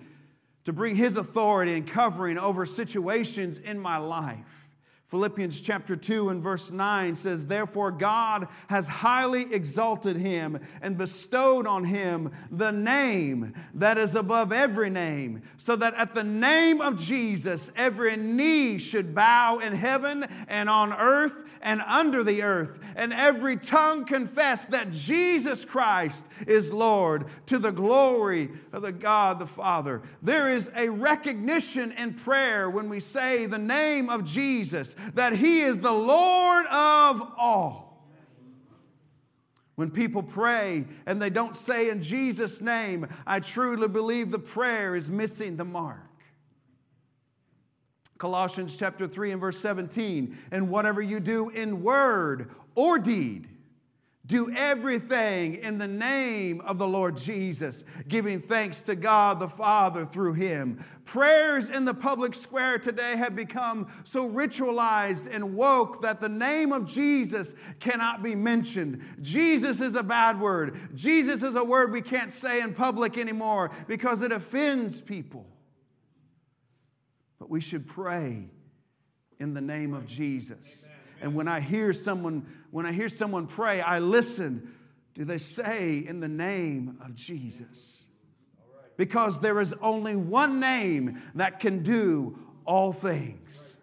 to 0.64 0.73
bring 0.73 0.97
His 0.97 1.16
authority 1.16 1.75
and 1.75 1.87
covering 1.87 2.37
over 2.37 2.66
situations 2.66 3.59
in 3.59 3.78
my 3.78 3.99
life. 3.99 4.65
Philippians 5.07 5.61
chapter 5.61 5.95
2 5.95 6.31
and 6.31 6.43
verse 6.43 6.73
9 6.73 7.15
says, 7.15 7.47
Therefore, 7.47 7.93
God 7.93 8.49
has 8.69 8.89
highly 8.89 9.55
exalted 9.55 10.17
him 10.17 10.59
and 10.83 10.99
bestowed 10.99 11.65
on 11.65 11.85
him 11.85 12.33
the 12.51 12.73
name 12.73 13.55
that 13.75 13.99
is 13.99 14.17
above 14.17 14.53
every 14.53 14.91
name, 14.91 15.43
so 15.57 15.77
that 15.77 15.95
at 15.95 16.15
the 16.15 16.25
name 16.25 16.81
of 16.81 16.99
Jesus 16.99 17.71
every 17.77 18.17
knee 18.17 18.79
should 18.79 19.15
bow 19.15 19.59
in 19.59 19.75
heaven 19.75 20.25
and 20.49 20.69
on 20.69 20.93
earth 20.93 21.45
and 21.63 21.83
under 21.83 22.25
the 22.25 22.43
earth, 22.43 22.79
and 22.97 23.13
every 23.13 23.57
tongue 23.57 24.05
confess 24.05 24.67
that 24.67 24.91
Jesus 24.91 25.65
Christ 25.65 26.29
is 26.47 26.73
Lord 26.73 27.27
to 27.47 27.59
the 27.59 27.73
glory 27.73 28.51
of 28.73 28.83
the 28.83 28.93
God 28.93 29.39
the 29.39 29.47
Father. 29.47 30.03
There 30.23 30.49
is 30.49 30.71
a 30.77 30.89
recognition 30.89 31.93
in 31.93 32.15
prayer 32.15 32.69
when 32.69 32.89
we 32.89 33.01
say 33.01 33.47
the 33.47 33.59
name 33.59 34.09
of 34.09 34.25
Jesus 34.25 34.96
that 35.15 35.35
He 35.35 35.61
is 35.61 35.81
the 35.81 35.93
Lord 35.93 36.67
of 36.67 37.23
all. 37.37 37.87
When 39.76 39.91
people 39.91 40.23
pray 40.23 40.87
and 41.05 41.21
they 41.21 41.31
don't 41.31 41.55
say 41.55 41.91
in 41.91 42.00
Jesus' 42.00 42.62
name, 42.62 43.09
I 43.26 43.41
truly 43.41 43.88
believe 43.88 44.31
the 44.31 44.38
prayer 44.38 44.97
is 44.97 45.11
missing 45.11 45.57
the 45.57 45.65
mark. 45.65 46.00
Colossians 48.19 48.76
chapter 48.79 49.07
3 49.07 49.33
and 49.33 49.41
verse 49.41 49.59
17, 49.59 50.37
and 50.50 50.71
whatever 50.71 51.03
you 51.03 51.21
do 51.21 51.50
in 51.50 51.83
word 51.83 52.50
or 52.75 52.99
deed, 52.99 53.49
do 54.26 54.50
everything 54.50 55.54
in 55.54 55.78
the 55.78 55.87
name 55.87 56.61
of 56.62 56.78
the 56.78 56.87
Lord 56.87 57.16
Jesus, 57.16 57.85
giving 58.09 58.40
thanks 58.40 58.83
to 58.83 58.97
God 58.97 59.38
the 59.38 59.49
Father 59.49 60.04
through 60.04 60.35
him. 60.35 60.85
Prayers 61.04 61.68
in 61.68 61.85
the 61.85 61.95
public 61.95 62.35
square 62.35 62.78
today 62.78 63.16
have 63.16 63.37
become 63.37 63.87
so 64.04 64.28
ritualized 64.28 65.33
and 65.33 65.54
woke 65.54 66.02
that 66.02 66.21
the 66.21 66.28
name 66.28 66.73
of 66.73 66.87
Jesus 66.87 67.54
cannot 67.78 68.23
be 68.23 68.35
mentioned. 68.35 69.02
Jesus 69.23 69.80
is 69.80 69.95
a 69.95 70.02
bad 70.02 70.40
word. 70.40 70.76
Jesus 70.95 71.45
is 71.45 71.54
a 71.54 71.64
word 71.64 71.92
we 71.92 72.02
can't 72.02 72.33
say 72.33 72.61
in 72.61 72.75
public 72.75 73.16
anymore 73.16 73.71
because 73.87 74.23
it 74.23 74.33
offends 74.33 75.00
people. 75.00 75.47
But 77.38 77.49
we 77.49 77.61
should 77.61 77.87
pray 77.87 78.50
in 79.38 79.54
the 79.54 79.61
name 79.61 79.95
of 79.95 80.06
Jesus. 80.06 80.85
Amen. 80.87 80.96
And 81.20 81.35
when 81.35 81.49
I 81.49 81.61
hear 81.61 81.92
someone 81.92 82.46
when 82.70 82.85
I 82.85 82.92
hear 82.92 83.08
someone 83.08 83.46
pray, 83.46 83.80
I 83.80 84.00
listen. 84.00 84.75
Do 85.14 85.25
they 85.25 85.38
say 85.38 85.96
in 85.96 86.20
the 86.20 86.28
name 86.28 86.99
of 87.02 87.14
Jesus? 87.14 88.04
Because 88.99 89.40
there 89.40 89.58
is 89.61 89.75
only 89.80 90.14
one 90.14 90.61
name 90.61 91.23
that 91.37 91.58
can 91.58 91.82
do 91.82 92.38
all 92.66 92.92
things. 92.92 93.78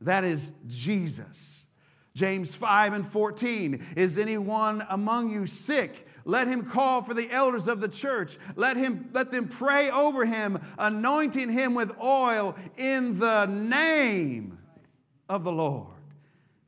That 0.00 0.24
is 0.24 0.52
Jesus. 0.66 1.62
James 2.16 2.54
5 2.56 2.94
and 2.94 3.06
14. 3.06 3.86
Is 3.96 4.18
anyone 4.18 4.84
among 4.88 5.30
you 5.30 5.46
sick? 5.46 6.08
Let 6.24 6.48
him 6.48 6.64
call 6.64 7.02
for 7.02 7.14
the 7.14 7.30
elders 7.30 7.68
of 7.68 7.80
the 7.80 7.88
church. 7.88 8.38
Let, 8.56 8.76
him, 8.76 9.10
let 9.12 9.30
them 9.30 9.46
pray 9.46 9.88
over 9.88 10.24
him, 10.24 10.58
anointing 10.78 11.50
him 11.50 11.74
with 11.74 11.92
oil 12.02 12.56
in 12.76 13.20
the 13.20 13.46
name 13.46 14.58
of 15.28 15.44
the 15.44 15.52
Lord. 15.52 15.96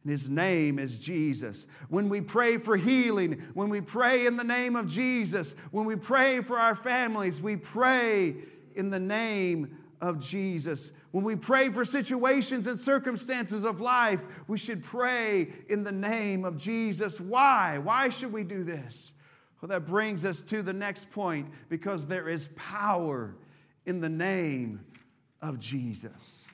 And 0.02 0.10
his 0.10 0.30
name 0.30 0.78
is 0.78 0.98
Jesus. 0.98 1.66
When 1.88 2.08
we 2.08 2.20
pray 2.20 2.56
for 2.56 2.76
healing, 2.76 3.42
when 3.54 3.68
we 3.68 3.80
pray 3.80 4.26
in 4.26 4.36
the 4.36 4.44
name 4.44 4.76
of 4.76 4.86
Jesus, 4.86 5.54
when 5.70 5.84
we 5.84 5.96
pray 5.96 6.40
for 6.40 6.58
our 6.58 6.74
families, 6.74 7.40
we 7.40 7.56
pray 7.56 8.36
in 8.74 8.90
the 8.90 9.00
name 9.00 9.76
of 10.00 10.20
Jesus. 10.20 10.92
When 11.10 11.24
we 11.24 11.36
pray 11.36 11.70
for 11.70 11.84
situations 11.84 12.66
and 12.66 12.78
circumstances 12.78 13.64
of 13.64 13.80
life, 13.80 14.20
we 14.46 14.58
should 14.58 14.84
pray 14.84 15.48
in 15.68 15.84
the 15.84 15.92
name 15.92 16.44
of 16.44 16.56
Jesus. 16.56 17.20
Why? 17.20 17.78
Why 17.78 18.08
should 18.08 18.32
we 18.32 18.44
do 18.44 18.62
this? 18.62 19.12
Well, 19.60 19.68
that 19.70 19.86
brings 19.86 20.24
us 20.24 20.42
to 20.42 20.62
the 20.62 20.72
next 20.72 21.10
point 21.10 21.48
because 21.68 22.06
there 22.06 22.28
is 22.28 22.48
power 22.54 23.34
in 23.84 24.00
the 24.00 24.08
name 24.08 24.84
of 25.42 25.58
Jesus. 25.58 26.48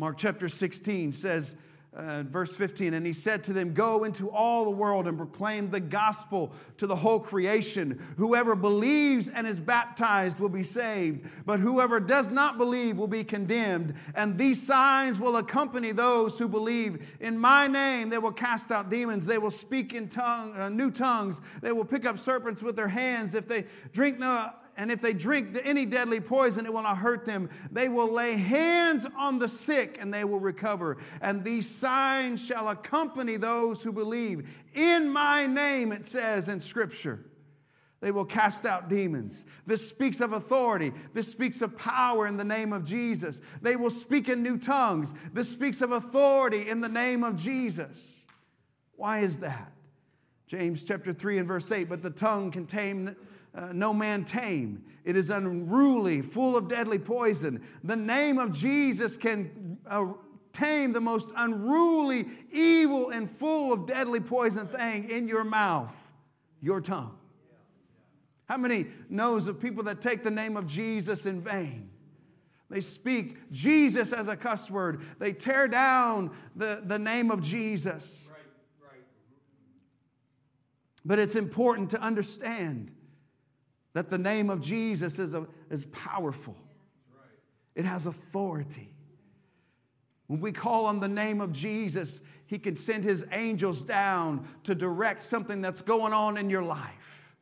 Mark 0.00 0.16
chapter 0.16 0.48
16 0.48 1.12
says, 1.12 1.56
uh, 1.94 2.22
verse 2.22 2.56
15, 2.56 2.94
and 2.94 3.04
he 3.04 3.12
said 3.12 3.44
to 3.44 3.52
them, 3.52 3.74
Go 3.74 4.04
into 4.04 4.30
all 4.30 4.64
the 4.64 4.70
world 4.70 5.06
and 5.06 5.18
proclaim 5.18 5.68
the 5.68 5.78
gospel 5.78 6.52
to 6.78 6.86
the 6.86 6.96
whole 6.96 7.20
creation. 7.20 8.00
Whoever 8.16 8.56
believes 8.56 9.28
and 9.28 9.46
is 9.46 9.60
baptized 9.60 10.40
will 10.40 10.48
be 10.48 10.62
saved, 10.62 11.28
but 11.44 11.60
whoever 11.60 12.00
does 12.00 12.30
not 12.30 12.56
believe 12.56 12.96
will 12.96 13.08
be 13.08 13.22
condemned. 13.22 13.92
And 14.14 14.38
these 14.38 14.66
signs 14.66 15.20
will 15.20 15.36
accompany 15.36 15.92
those 15.92 16.38
who 16.38 16.48
believe. 16.48 17.18
In 17.20 17.38
my 17.38 17.66
name, 17.66 18.08
they 18.08 18.16
will 18.16 18.32
cast 18.32 18.70
out 18.70 18.88
demons, 18.88 19.26
they 19.26 19.36
will 19.36 19.50
speak 19.50 19.92
in 19.92 20.08
tongue, 20.08 20.56
uh, 20.56 20.70
new 20.70 20.90
tongues, 20.90 21.42
they 21.60 21.72
will 21.72 21.84
pick 21.84 22.06
up 22.06 22.18
serpents 22.18 22.62
with 22.62 22.74
their 22.74 22.88
hands. 22.88 23.34
If 23.34 23.46
they 23.46 23.66
drink 23.92 24.18
no 24.18 24.50
and 24.80 24.90
if 24.90 25.02
they 25.02 25.12
drink 25.12 25.60
any 25.62 25.84
deadly 25.84 26.20
poison, 26.20 26.64
it 26.64 26.72
will 26.72 26.80
not 26.80 26.96
hurt 26.96 27.26
them. 27.26 27.50
They 27.70 27.90
will 27.90 28.10
lay 28.10 28.38
hands 28.38 29.06
on 29.14 29.38
the 29.38 29.46
sick 29.46 29.98
and 30.00 30.12
they 30.12 30.24
will 30.24 30.40
recover. 30.40 30.96
And 31.20 31.44
these 31.44 31.68
signs 31.68 32.46
shall 32.46 32.66
accompany 32.66 33.36
those 33.36 33.82
who 33.82 33.92
believe. 33.92 34.48
In 34.72 35.10
my 35.10 35.46
name, 35.46 35.92
it 35.92 36.06
says 36.06 36.48
in 36.48 36.60
Scripture. 36.60 37.26
They 38.00 38.10
will 38.10 38.24
cast 38.24 38.64
out 38.64 38.88
demons. 38.88 39.44
This 39.66 39.86
speaks 39.86 40.18
of 40.22 40.32
authority. 40.32 40.92
This 41.12 41.30
speaks 41.30 41.60
of 41.60 41.76
power 41.76 42.26
in 42.26 42.38
the 42.38 42.44
name 42.44 42.72
of 42.72 42.82
Jesus. 42.82 43.42
They 43.60 43.76
will 43.76 43.90
speak 43.90 44.30
in 44.30 44.42
new 44.42 44.56
tongues. 44.56 45.12
This 45.34 45.50
speaks 45.50 45.82
of 45.82 45.92
authority 45.92 46.70
in 46.70 46.80
the 46.80 46.88
name 46.88 47.22
of 47.22 47.36
Jesus. 47.36 48.24
Why 48.96 49.18
is 49.18 49.40
that? 49.40 49.72
James 50.46 50.84
chapter 50.84 51.12
3 51.12 51.36
and 51.36 51.46
verse 51.46 51.70
8, 51.70 51.86
but 51.86 52.00
the 52.00 52.08
tongue 52.08 52.50
can 52.50 52.66
tame 52.66 53.14
uh, 53.54 53.72
no 53.72 53.92
man 53.92 54.24
tame. 54.24 54.84
It 55.04 55.16
is 55.16 55.30
unruly, 55.30 56.22
full 56.22 56.56
of 56.56 56.68
deadly 56.68 56.98
poison. 56.98 57.62
The 57.82 57.96
name 57.96 58.38
of 58.38 58.52
Jesus 58.52 59.16
can 59.16 59.78
uh, 59.86 60.12
tame 60.52 60.92
the 60.92 61.00
most 61.00 61.30
unruly, 61.36 62.26
evil, 62.50 63.10
and 63.10 63.30
full 63.30 63.72
of 63.72 63.86
deadly 63.86 64.20
poison 64.20 64.66
thing 64.66 65.10
in 65.10 65.26
your 65.26 65.44
mouth, 65.44 65.94
your 66.60 66.80
tongue. 66.80 67.16
How 68.48 68.56
many 68.56 68.86
knows 69.08 69.46
of 69.46 69.60
people 69.60 69.84
that 69.84 70.00
take 70.00 70.22
the 70.22 70.30
name 70.30 70.56
of 70.56 70.66
Jesus 70.66 71.24
in 71.24 71.40
vain? 71.40 71.90
They 72.68 72.80
speak 72.80 73.50
Jesus 73.50 74.12
as 74.12 74.28
a 74.28 74.36
cuss 74.36 74.70
word. 74.70 75.02
They 75.18 75.32
tear 75.32 75.66
down 75.66 76.30
the, 76.54 76.82
the 76.84 76.98
name 76.98 77.30
of 77.30 77.42
Jesus. 77.42 78.28
Right, 78.30 78.92
right. 78.92 79.04
But 81.04 81.18
it's 81.18 81.34
important 81.34 81.90
to 81.90 82.00
understand 82.00 82.92
that 83.92 84.10
the 84.10 84.18
name 84.18 84.50
of 84.50 84.60
Jesus 84.60 85.18
is, 85.18 85.34
a, 85.34 85.46
is 85.70 85.86
powerful, 85.86 86.56
it 87.74 87.84
has 87.84 88.06
authority. 88.06 88.94
When 90.26 90.40
we 90.40 90.52
call 90.52 90.86
on 90.86 91.00
the 91.00 91.08
name 91.08 91.40
of 91.40 91.52
Jesus, 91.52 92.20
He 92.46 92.58
can 92.58 92.76
send 92.76 93.02
His 93.02 93.26
angels 93.32 93.82
down 93.82 94.46
to 94.62 94.76
direct 94.76 95.22
something 95.22 95.60
that's 95.60 95.80
going 95.80 96.12
on 96.12 96.36
in 96.36 96.48
your 96.50 96.62
life. 96.62 97.34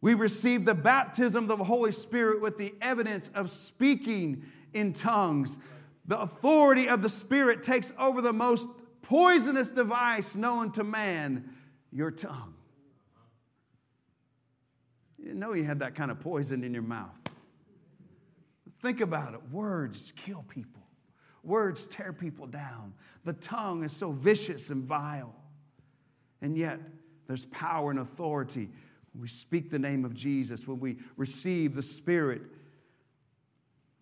We 0.00 0.14
receive 0.14 0.64
the 0.64 0.74
baptism 0.74 1.50
of 1.50 1.58
the 1.58 1.64
Holy 1.64 1.90
Spirit 1.90 2.40
with 2.40 2.56
the 2.56 2.74
evidence 2.80 3.30
of 3.34 3.50
speaking 3.50 4.44
in 4.72 4.92
tongues. 4.92 5.58
The 6.06 6.20
authority 6.20 6.88
of 6.88 7.02
the 7.02 7.08
Spirit 7.08 7.62
takes 7.62 7.92
over 7.98 8.20
the 8.20 8.32
most 8.32 8.68
poisonous 9.02 9.70
device 9.70 10.36
known 10.36 10.72
to 10.72 10.84
man 10.84 11.50
your 11.90 12.10
tongue. 12.10 12.53
Didn't 15.34 15.48
know 15.48 15.54
you 15.54 15.64
had 15.64 15.80
that 15.80 15.96
kind 15.96 16.12
of 16.12 16.20
poison 16.20 16.62
in 16.62 16.72
your 16.72 16.84
mouth. 16.84 17.10
Think 18.80 19.00
about 19.00 19.34
it 19.34 19.40
words 19.50 20.12
kill 20.14 20.44
people, 20.46 20.84
words 21.42 21.88
tear 21.88 22.12
people 22.12 22.46
down. 22.46 22.94
The 23.24 23.32
tongue 23.32 23.82
is 23.82 23.92
so 23.92 24.12
vicious 24.12 24.70
and 24.70 24.84
vile. 24.84 25.34
And 26.40 26.56
yet, 26.56 26.78
there's 27.26 27.46
power 27.46 27.90
and 27.90 27.98
authority 27.98 28.68
when 29.12 29.22
we 29.22 29.26
speak 29.26 29.70
the 29.70 29.78
name 29.80 30.04
of 30.04 30.14
Jesus, 30.14 30.68
when 30.68 30.78
we 30.78 30.98
receive 31.16 31.74
the 31.74 31.82
Spirit. 31.82 32.42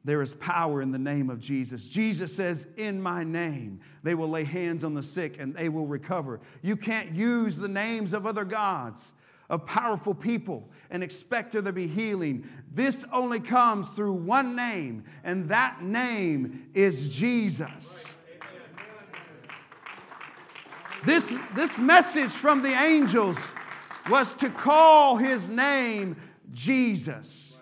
There 0.04 0.20
is 0.20 0.34
power 0.34 0.82
in 0.82 0.90
the 0.90 0.98
name 0.98 1.30
of 1.30 1.40
Jesus. 1.40 1.88
Jesus 1.88 2.36
says, 2.36 2.66
In 2.76 3.00
my 3.00 3.24
name, 3.24 3.80
they 4.02 4.14
will 4.14 4.28
lay 4.28 4.44
hands 4.44 4.84
on 4.84 4.92
the 4.92 5.02
sick 5.02 5.36
and 5.38 5.54
they 5.54 5.70
will 5.70 5.86
recover. 5.86 6.40
You 6.60 6.76
can't 6.76 7.12
use 7.12 7.56
the 7.56 7.68
names 7.68 8.12
of 8.12 8.26
other 8.26 8.44
gods 8.44 9.14
of 9.52 9.66
powerful 9.66 10.14
people 10.14 10.66
and 10.90 11.04
expect 11.04 11.52
there 11.52 11.60
to 11.60 11.72
be 11.72 11.86
healing. 11.86 12.48
This 12.72 13.04
only 13.12 13.38
comes 13.38 13.90
through 13.90 14.14
one 14.14 14.56
name, 14.56 15.04
and 15.22 15.50
that 15.50 15.82
name 15.82 16.70
is 16.72 17.14
Jesus. 17.16 18.16
This, 21.04 21.38
this 21.54 21.78
message 21.78 22.30
from 22.30 22.62
the 22.62 22.72
angels 22.72 23.52
was 24.08 24.32
to 24.34 24.48
call 24.48 25.16
his 25.16 25.50
name 25.50 26.16
Jesus. 26.50 27.58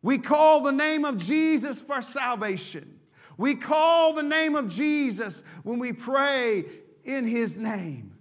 We 0.00 0.18
call 0.18 0.62
the 0.62 0.72
name 0.72 1.04
of 1.04 1.16
Jesus 1.16 1.82
for 1.82 2.02
salvation. 2.02 3.00
We 3.36 3.56
call 3.56 4.12
the 4.12 4.22
name 4.22 4.54
of 4.54 4.68
Jesus 4.68 5.42
when 5.64 5.80
we 5.80 5.92
pray 5.92 6.66
in 7.02 7.26
his 7.26 7.58
name 7.58 8.13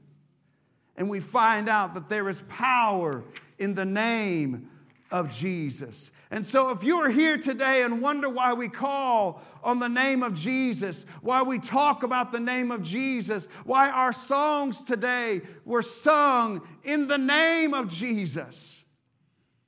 and 0.95 1.09
we 1.09 1.19
find 1.19 1.69
out 1.69 1.93
that 1.93 2.09
there 2.09 2.29
is 2.29 2.41
power 2.49 3.23
in 3.57 3.73
the 3.73 3.85
name 3.85 4.69
of 5.11 5.29
Jesus. 5.29 6.11
And 6.31 6.43
so, 6.43 6.71
if 6.71 6.83
you 6.83 6.97
are 6.97 7.09
here 7.09 7.37
today 7.37 7.83
and 7.83 8.01
wonder 8.01 8.27
why 8.27 8.53
we 8.53 8.67
call 8.67 9.41
on 9.63 9.77
the 9.77 9.87
name 9.87 10.23
of 10.23 10.33
Jesus, 10.33 11.05
why 11.21 11.43
we 11.43 11.59
talk 11.59 12.01
about 12.01 12.31
the 12.31 12.39
name 12.39 12.71
of 12.71 12.81
Jesus, 12.81 13.47
why 13.63 13.89
our 13.89 14.11
songs 14.11 14.83
today 14.83 15.41
were 15.63 15.83
sung 15.83 16.67
in 16.83 17.07
the 17.07 17.19
name 17.19 17.75
of 17.75 17.87
Jesus, 17.87 18.83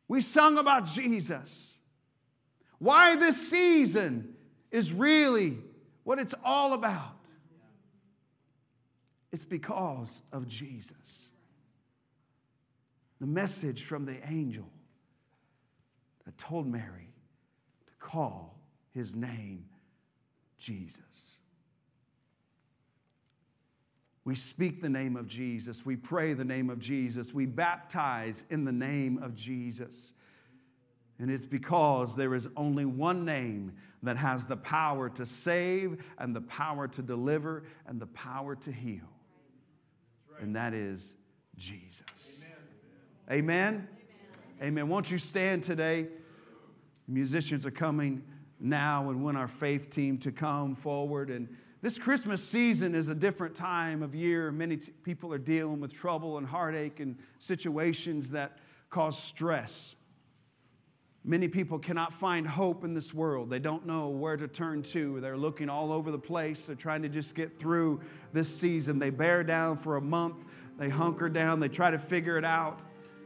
we 0.07 0.21
sung 0.21 0.57
about 0.57 0.87
Jesus. 0.87 1.77
Why 2.79 3.15
this 3.15 3.49
season 3.49 4.33
is 4.71 4.91
really 4.91 5.57
what 6.03 6.19
it's 6.19 6.35
all 6.43 6.73
about. 6.73 7.14
It's 9.35 9.43
because 9.43 10.21
of 10.31 10.47
Jesus. 10.47 11.27
The 13.19 13.27
message 13.27 13.83
from 13.83 14.05
the 14.05 14.25
angel 14.25 14.69
that 16.23 16.37
told 16.37 16.67
Mary 16.67 17.09
to 17.85 17.93
call 17.99 18.57
his 18.93 19.13
name 19.13 19.65
Jesus. 20.57 21.39
We 24.23 24.35
speak 24.35 24.81
the 24.81 24.87
name 24.87 25.17
of 25.17 25.27
Jesus. 25.27 25.85
We 25.85 25.97
pray 25.97 26.31
the 26.31 26.45
name 26.45 26.69
of 26.69 26.79
Jesus. 26.79 27.33
We 27.33 27.45
baptize 27.45 28.45
in 28.49 28.63
the 28.63 28.71
name 28.71 29.21
of 29.21 29.35
Jesus. 29.35 30.13
And 31.19 31.29
it's 31.29 31.45
because 31.45 32.15
there 32.15 32.35
is 32.35 32.47
only 32.55 32.85
one 32.85 33.25
name 33.25 33.73
that 34.01 34.15
has 34.15 34.45
the 34.45 34.55
power 34.55 35.09
to 35.09 35.25
save 35.25 36.05
and 36.17 36.33
the 36.33 36.39
power 36.39 36.87
to 36.87 37.01
deliver 37.01 37.63
and 37.85 37.99
the 37.99 38.07
power 38.07 38.55
to 38.55 38.71
heal 38.71 39.09
and 40.39 40.55
that 40.55 40.73
is 40.73 41.13
Jesus. 41.57 42.43
Amen. 43.29 43.87
Amen. 43.87 43.87
Amen. 44.61 44.89
Won't 44.89 45.09
you 45.11 45.17
stand 45.17 45.63
today? 45.63 46.07
Musicians 47.07 47.65
are 47.65 47.71
coming 47.71 48.23
now 48.59 49.09
and 49.09 49.23
want 49.23 49.37
our 49.37 49.47
faith 49.47 49.89
team 49.89 50.17
to 50.19 50.31
come 50.31 50.75
forward. 50.75 51.29
And 51.29 51.47
this 51.81 51.99
Christmas 51.99 52.43
season 52.43 52.95
is 52.95 53.09
a 53.09 53.15
different 53.15 53.55
time 53.55 54.01
of 54.01 54.15
year. 54.15 54.51
Many 54.51 54.77
t- 54.77 54.91
people 55.03 55.31
are 55.33 55.37
dealing 55.37 55.79
with 55.79 55.93
trouble 55.93 56.37
and 56.37 56.47
heartache 56.47 56.99
and 56.99 57.17
situations 57.39 58.31
that 58.31 58.57
cause 58.89 59.21
stress. 59.21 59.95
Many 61.27 61.47
people 61.47 61.79
cannot 61.79 62.13
find 62.13 62.45
hope 62.45 62.83
in 62.83 62.93
this 62.93 63.11
world. 63.11 63.49
They 63.49 63.57
don't 63.57 63.87
know 63.87 64.09
where 64.09 64.37
to 64.37 64.47
turn 64.47 64.83
to. 64.83 65.19
They're 65.21 65.35
looking 65.35 65.69
all 65.69 65.91
over 65.91 66.11
the 66.11 66.19
place. 66.19 66.67
They're 66.67 66.75
trying 66.75 67.01
to 67.01 67.09
just 67.09 67.33
get 67.33 67.57
through 67.57 68.01
this 68.31 68.47
season. 68.47 68.99
They 68.99 69.09
bear 69.09 69.43
down 69.43 69.77
for 69.77 69.95
a 69.97 70.01
month. 70.01 70.35
They 70.77 70.87
hunker 70.87 71.27
down. 71.27 71.59
They 71.59 71.67
try 71.67 71.89
to 71.89 71.97
figure 71.97 72.37
it 72.37 72.45
out 72.45 72.79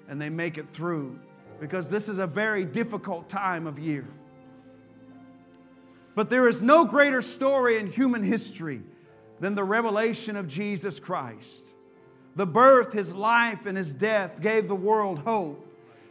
and 0.08 0.20
they 0.20 0.30
make 0.30 0.58
it 0.58 0.70
through 0.70 1.20
because 1.60 1.90
this 1.90 2.08
is 2.08 2.20
a 2.20 2.28
very 2.28 2.64
difficult 2.64 3.28
time 3.28 3.68
of 3.68 3.78
year. 3.78 4.08
But 6.16 6.30
there 6.30 6.48
is 6.48 6.62
no 6.62 6.86
greater 6.86 7.20
story 7.20 7.78
in 7.78 7.88
human 7.88 8.24
history 8.24 8.82
than 9.42 9.56
the 9.56 9.66
revelation 9.66 10.38
of 10.38 10.48
Jesus 10.48 11.02
Christ. 11.02 11.74
The 12.38 12.46
birth, 12.46 12.94
his 12.94 13.14
life, 13.14 13.66
and 13.66 13.78
his 13.78 13.94
death 13.94 14.42
gave 14.42 14.70
the 14.70 14.76
world 14.76 15.20
hope. 15.20 15.69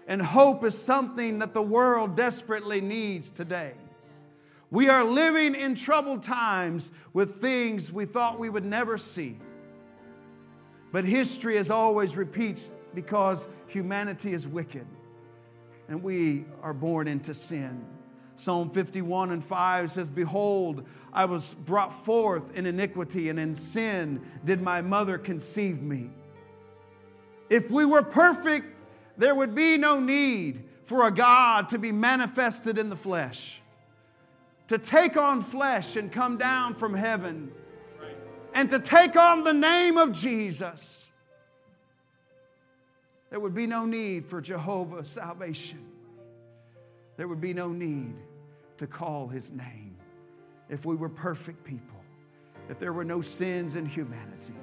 And 0.09 0.21
hope 0.23 0.65
is 0.65 0.77
something 0.77 1.39
that 1.39 1.55
the 1.55 1.63
world 1.63 2.17
desperately 2.17 2.81
needs 2.81 3.31
today. 3.31 3.75
We 4.71 4.89
are 4.89 5.05
living 5.05 5.55
in 5.55 5.75
troubled 5.75 6.23
times 6.23 6.91
with 7.13 7.37
things 7.37 7.93
we 7.93 8.07
thought 8.07 8.39
we 8.39 8.49
would 8.49 8.65
never 8.65 8.99
see. 8.99 9.39
But 10.93 11.05
history, 11.05 11.59
as 11.59 11.71
always, 11.71 12.17
repeats 12.17 12.73
because 12.95 13.47
humanity 13.67 14.33
is 14.33 14.49
wicked 14.49 14.87
and 15.89 16.03
we 16.03 16.45
are 16.63 16.75
born 16.75 17.07
into 17.07 17.35
sin. 17.35 17.85
Psalm 18.37 18.71
51 18.71 19.33
and 19.33 19.45
5 19.45 19.91
says, 19.91 20.09
Behold, 20.09 20.87
I 21.13 21.25
was 21.25 21.55
brought 21.55 21.93
forth 21.93 22.55
in 22.55 22.67
iniquity, 22.67 23.31
and 23.31 23.41
in 23.41 23.55
sin 23.55 24.21
did 24.45 24.63
my 24.63 24.81
mother 24.81 25.19
conceive 25.19 25.83
me. 25.83 26.11
If 27.51 27.71
we 27.71 27.85
were 27.85 28.03
perfect, 28.03 28.78
there 29.19 29.35
would 29.35 29.55
be 29.55 29.77
no 29.77 30.01
need 30.01 30.65
for 30.85 31.07
a 31.07 31.11
God 31.11 31.69
to 31.71 31.79
be 31.79 31.93
manifested 31.93 32.79
in 32.79 32.89
the 32.89 32.97
flesh, 32.97 33.61
to 34.69 34.79
take 34.79 35.17
on 35.17 35.43
flesh 35.43 35.97
and 35.97 36.11
come 36.11 36.39
down 36.39 36.75
from 36.75 36.95
heaven, 36.95 37.53
and 38.55 38.71
to 38.71 38.79
take 38.79 39.17
on 39.17 39.45
the 39.45 39.53
name 39.53 39.99
of 39.99 40.13
Jesus. 40.13 41.07
There 43.31 43.41
would 43.41 43.55
be 43.55 43.67
no 43.67 43.85
need 43.85 44.27
for 44.27 44.41
Jehovah's 44.41 45.09
salvation. 45.09 45.85
There 47.19 47.29
would 47.29 47.41
be 47.41 47.53
no 47.53 47.69
need 47.69 48.15
to 48.79 48.87
call 48.87 49.29
his 49.29 49.51
name 49.51 49.97
if 50.71 50.87
we 50.87 50.95
were 50.95 51.09
perfect 51.09 51.65
people, 51.65 52.01
if 52.71 52.79
there 52.79 52.93
were 52.93 53.05
no 53.05 53.21
sins 53.21 53.75
in 53.75 53.85
humanity. 53.85 54.55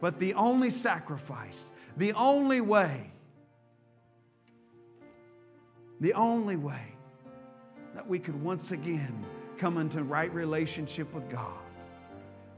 But 0.00 0.18
the 0.18 0.34
only 0.34 0.68
sacrifice, 0.68 1.70
the 1.96 2.12
only 2.14 2.60
way, 2.60 3.12
the 6.02 6.12
only 6.12 6.56
way 6.56 6.94
that 7.94 8.06
we 8.06 8.18
could 8.18 8.40
once 8.42 8.72
again 8.72 9.24
come 9.56 9.78
into 9.78 10.02
right 10.02 10.32
relationship 10.34 11.14
with 11.14 11.30
God 11.30 11.62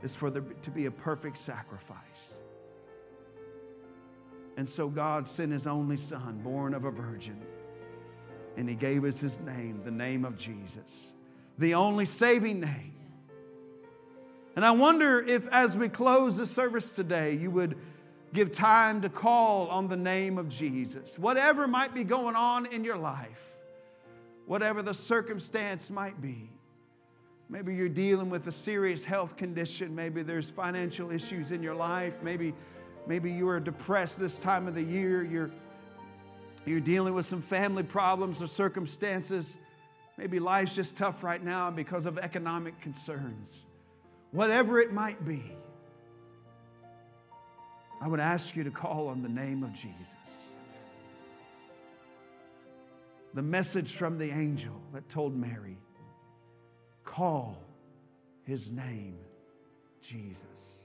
is 0.03 0.17
for 0.17 0.31
there 0.31 0.43
to 0.63 0.71
be 0.71 0.87
a 0.87 0.91
perfect 0.91 1.37
sacrifice. 1.37 2.37
And 4.57 4.69
so 4.69 4.89
God 4.89 5.27
sent 5.27 5.53
his 5.53 5.67
only 5.67 5.99
son, 5.99 6.41
born 6.43 6.75
of 6.75 6.85
a 6.85 6.91
virgin 6.91 7.41
and 8.57 8.69
he 8.69 8.75
gave 8.75 9.05
us 9.05 9.21
his 9.21 9.41
name, 9.41 9.83
the 9.85 9.91
name 9.91 10.25
of 10.25 10.37
Jesus, 10.37 11.13
the 11.59 11.75
only 11.75 12.05
saving 12.05 12.61
name. 12.61 12.95
And 14.57 14.65
I 14.65 14.71
wonder 14.71 15.21
if, 15.21 15.49
as 15.49 15.77
we 15.77 15.89
close 15.89 16.37
the 16.37 16.47
service 16.47 16.93
today, 16.93 17.35
you 17.35 17.51
would 17.51 17.77
give 18.35 18.53
time 18.53 19.01
to 19.01 19.09
call 19.09 19.69
on 19.69 19.89
the 19.89 19.97
name 19.97 20.37
of 20.37 20.49
Jesus. 20.49 21.19
Whatever 21.19 21.67
might 21.67 21.95
be 21.95 22.05
going 22.05 22.37
on 22.37 22.67
in 22.67 22.85
your 22.85 22.99
life, 22.99 23.57
whatever 24.47 24.83
the 24.83 24.93
circumstance 24.93 25.91
might 25.91 26.21
be. 26.21 26.51
Maybe 27.49 27.75
you're 27.75 27.89
dealing 27.89 28.31
with 28.31 28.47
a 28.49 28.53
serious 28.53 29.05
health 29.05 29.37
condition. 29.37 29.95
Maybe 29.95 30.23
there's 30.23 30.51
financial 30.51 31.11
issues 31.11 31.53
in 31.53 31.63
your 31.63 31.75
life. 31.75 32.23
Maybe, 32.23 32.55
maybe 33.07 33.31
you 33.31 33.49
are 33.49 33.61
depressed 33.61 34.19
this 34.19 34.39
time 34.39 34.67
of 34.67 34.75
the 34.75 34.83
year. 34.83 35.23
You're 35.23 35.51
you're 36.67 36.81
dealing 36.81 37.13
with 37.13 37.27
some 37.27 37.43
family 37.43 37.83
problems 37.83 38.41
or 38.41 38.47
circumstances. 38.47 39.59
Maybe 40.17 40.39
life's 40.39 40.75
just 40.75 40.97
tough 40.97 41.23
right 41.23 41.43
now 41.43 41.71
because 41.71 42.07
of 42.07 42.17
economic 42.17 42.81
concerns. 42.81 43.65
Whatever 44.31 44.81
it 44.81 44.91
might 44.91 45.27
be, 45.27 45.53
I 48.05 48.07
would 48.07 48.21
ask 48.21 48.55
you 48.55 48.65
to 48.65 48.71
call 48.71 49.09
on 49.09 49.23
the 49.23 49.31
name 49.31 49.63
of 49.63 49.73
Jesus. 49.73 50.51
The 53.33 53.41
message 53.41 53.95
from 53.95 54.19
the 54.19 54.31
angel 54.31 54.79
that 54.93 55.09
told 55.09 55.35
Mary 55.35 55.79
call 57.03 57.57
his 58.43 58.71
name 58.71 59.17
Jesus. 60.03 60.85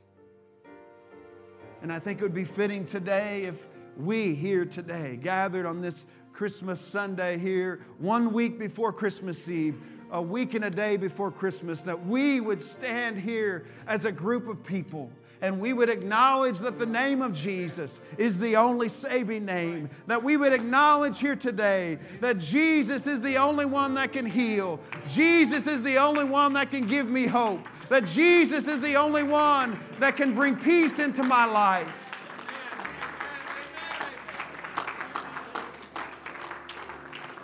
And 1.81 1.91
I 1.91 1.99
think 1.99 2.21
it 2.21 2.23
would 2.23 2.33
be 2.33 2.45
fitting 2.45 2.85
today 2.85 3.43
if 3.43 3.67
we 3.97 4.33
here 4.33 4.63
today, 4.63 5.19
gathered 5.21 5.65
on 5.65 5.81
this 5.81 6.05
Christmas 6.31 6.79
Sunday 6.79 7.37
here, 7.37 7.85
one 7.97 8.31
week 8.31 8.57
before 8.57 8.93
Christmas 8.93 9.49
Eve, 9.49 9.75
a 10.09 10.21
week 10.21 10.53
and 10.53 10.63
a 10.63 10.69
day 10.69 10.95
before 10.95 11.31
Christmas, 11.31 11.81
that 11.81 12.05
we 12.05 12.39
would 12.39 12.61
stand 12.61 13.19
here 13.19 13.65
as 13.87 14.05
a 14.05 14.11
group 14.11 14.47
of 14.47 14.63
people 14.63 15.11
and 15.41 15.59
we 15.59 15.71
would 15.73 15.89
acknowledge 15.89 16.59
that 16.59 16.79
the 16.79 16.85
name 16.85 17.21
of 17.21 17.33
Jesus 17.33 18.01
is 18.17 18.39
the 18.39 18.55
only 18.57 18.89
saving 18.89 19.45
name. 19.45 19.89
That 20.07 20.23
we 20.23 20.35
would 20.35 20.51
acknowledge 20.51 21.19
here 21.19 21.35
today 21.35 21.97
that 22.19 22.39
Jesus 22.39 23.07
is 23.07 23.21
the 23.21 23.37
only 23.37 23.65
one 23.65 23.93
that 23.93 24.11
can 24.11 24.25
heal. 24.25 24.79
Jesus 25.07 25.65
is 25.65 25.81
the 25.81 25.97
only 25.97 26.25
one 26.25 26.53
that 26.53 26.71
can 26.71 26.87
give 26.87 27.07
me 27.07 27.25
hope. 27.25 27.61
That 27.87 28.05
Jesus 28.05 28.67
is 28.67 28.81
the 28.81 28.95
only 28.95 29.23
one 29.23 29.79
that 29.99 30.17
can 30.17 30.33
bring 30.33 30.57
peace 30.57 30.99
into 30.99 31.23
my 31.23 31.45
life. 31.45 31.87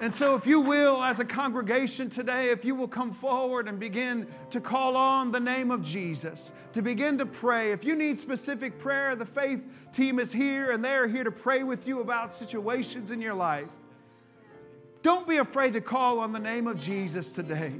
And 0.05 0.13
so, 0.13 0.35
if 0.35 0.45
you 0.45 0.61
will, 0.61 1.01
as 1.01 1.19
a 1.19 1.25
congregation 1.25 2.11
today, 2.11 2.51
if 2.51 2.63
you 2.63 2.75
will 2.75 2.87
come 2.87 3.11
forward 3.11 3.67
and 3.67 3.79
begin 3.79 4.27
to 4.51 4.61
call 4.61 4.95
on 4.95 5.31
the 5.31 5.39
name 5.39 5.71
of 5.71 5.81
Jesus, 5.81 6.51
to 6.73 6.83
begin 6.83 7.17
to 7.17 7.25
pray. 7.25 7.71
If 7.71 7.83
you 7.83 7.95
need 7.95 8.19
specific 8.19 8.77
prayer, 8.77 9.15
the 9.15 9.25
faith 9.25 9.63
team 9.91 10.19
is 10.19 10.31
here 10.31 10.69
and 10.69 10.85
they're 10.85 11.07
here 11.07 11.23
to 11.23 11.31
pray 11.31 11.63
with 11.63 11.87
you 11.87 12.01
about 12.01 12.35
situations 12.35 13.09
in 13.09 13.19
your 13.19 13.33
life. 13.33 13.67
Don't 15.01 15.27
be 15.27 15.37
afraid 15.37 15.73
to 15.73 15.81
call 15.81 16.19
on 16.19 16.33
the 16.33 16.39
name 16.39 16.67
of 16.67 16.77
Jesus 16.77 17.31
today. 17.31 17.73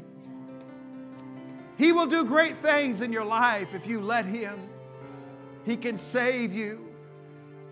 He 1.77 1.91
will 1.91 2.07
do 2.07 2.25
great 2.25 2.57
things 2.57 3.01
in 3.01 3.13
your 3.13 3.25
life 3.25 3.75
if 3.75 3.85
you 3.85 4.01
let 4.01 4.25
Him. 4.25 4.67
He 5.63 5.77
can 5.77 5.99
save 5.99 6.51
you, 6.53 6.87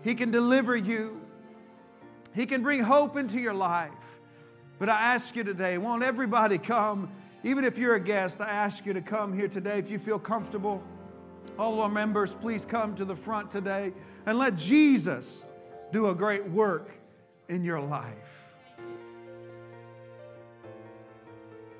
He 0.04 0.14
can 0.14 0.30
deliver 0.30 0.76
you, 0.76 1.20
He 2.36 2.46
can 2.46 2.62
bring 2.62 2.84
hope 2.84 3.16
into 3.16 3.40
your 3.40 3.52
life. 3.54 3.90
But 4.78 4.88
I 4.88 5.14
ask 5.14 5.36
you 5.36 5.44
today, 5.44 5.78
won't 5.78 6.02
everybody 6.02 6.58
come? 6.58 7.10
Even 7.42 7.64
if 7.64 7.78
you're 7.78 7.94
a 7.94 8.00
guest, 8.00 8.40
I 8.40 8.48
ask 8.48 8.86
you 8.86 8.92
to 8.92 9.02
come 9.02 9.36
here 9.36 9.48
today 9.48 9.78
if 9.78 9.90
you 9.90 9.98
feel 9.98 10.18
comfortable. 10.18 10.82
All 11.58 11.80
our 11.80 11.88
members, 11.88 12.34
please 12.34 12.64
come 12.64 12.94
to 12.96 13.04
the 13.04 13.14
front 13.14 13.50
today 13.50 13.92
and 14.26 14.38
let 14.38 14.56
Jesus 14.56 15.44
do 15.92 16.08
a 16.08 16.14
great 16.14 16.48
work 16.48 16.90
in 17.48 17.62
your 17.62 17.80
life. 17.80 18.23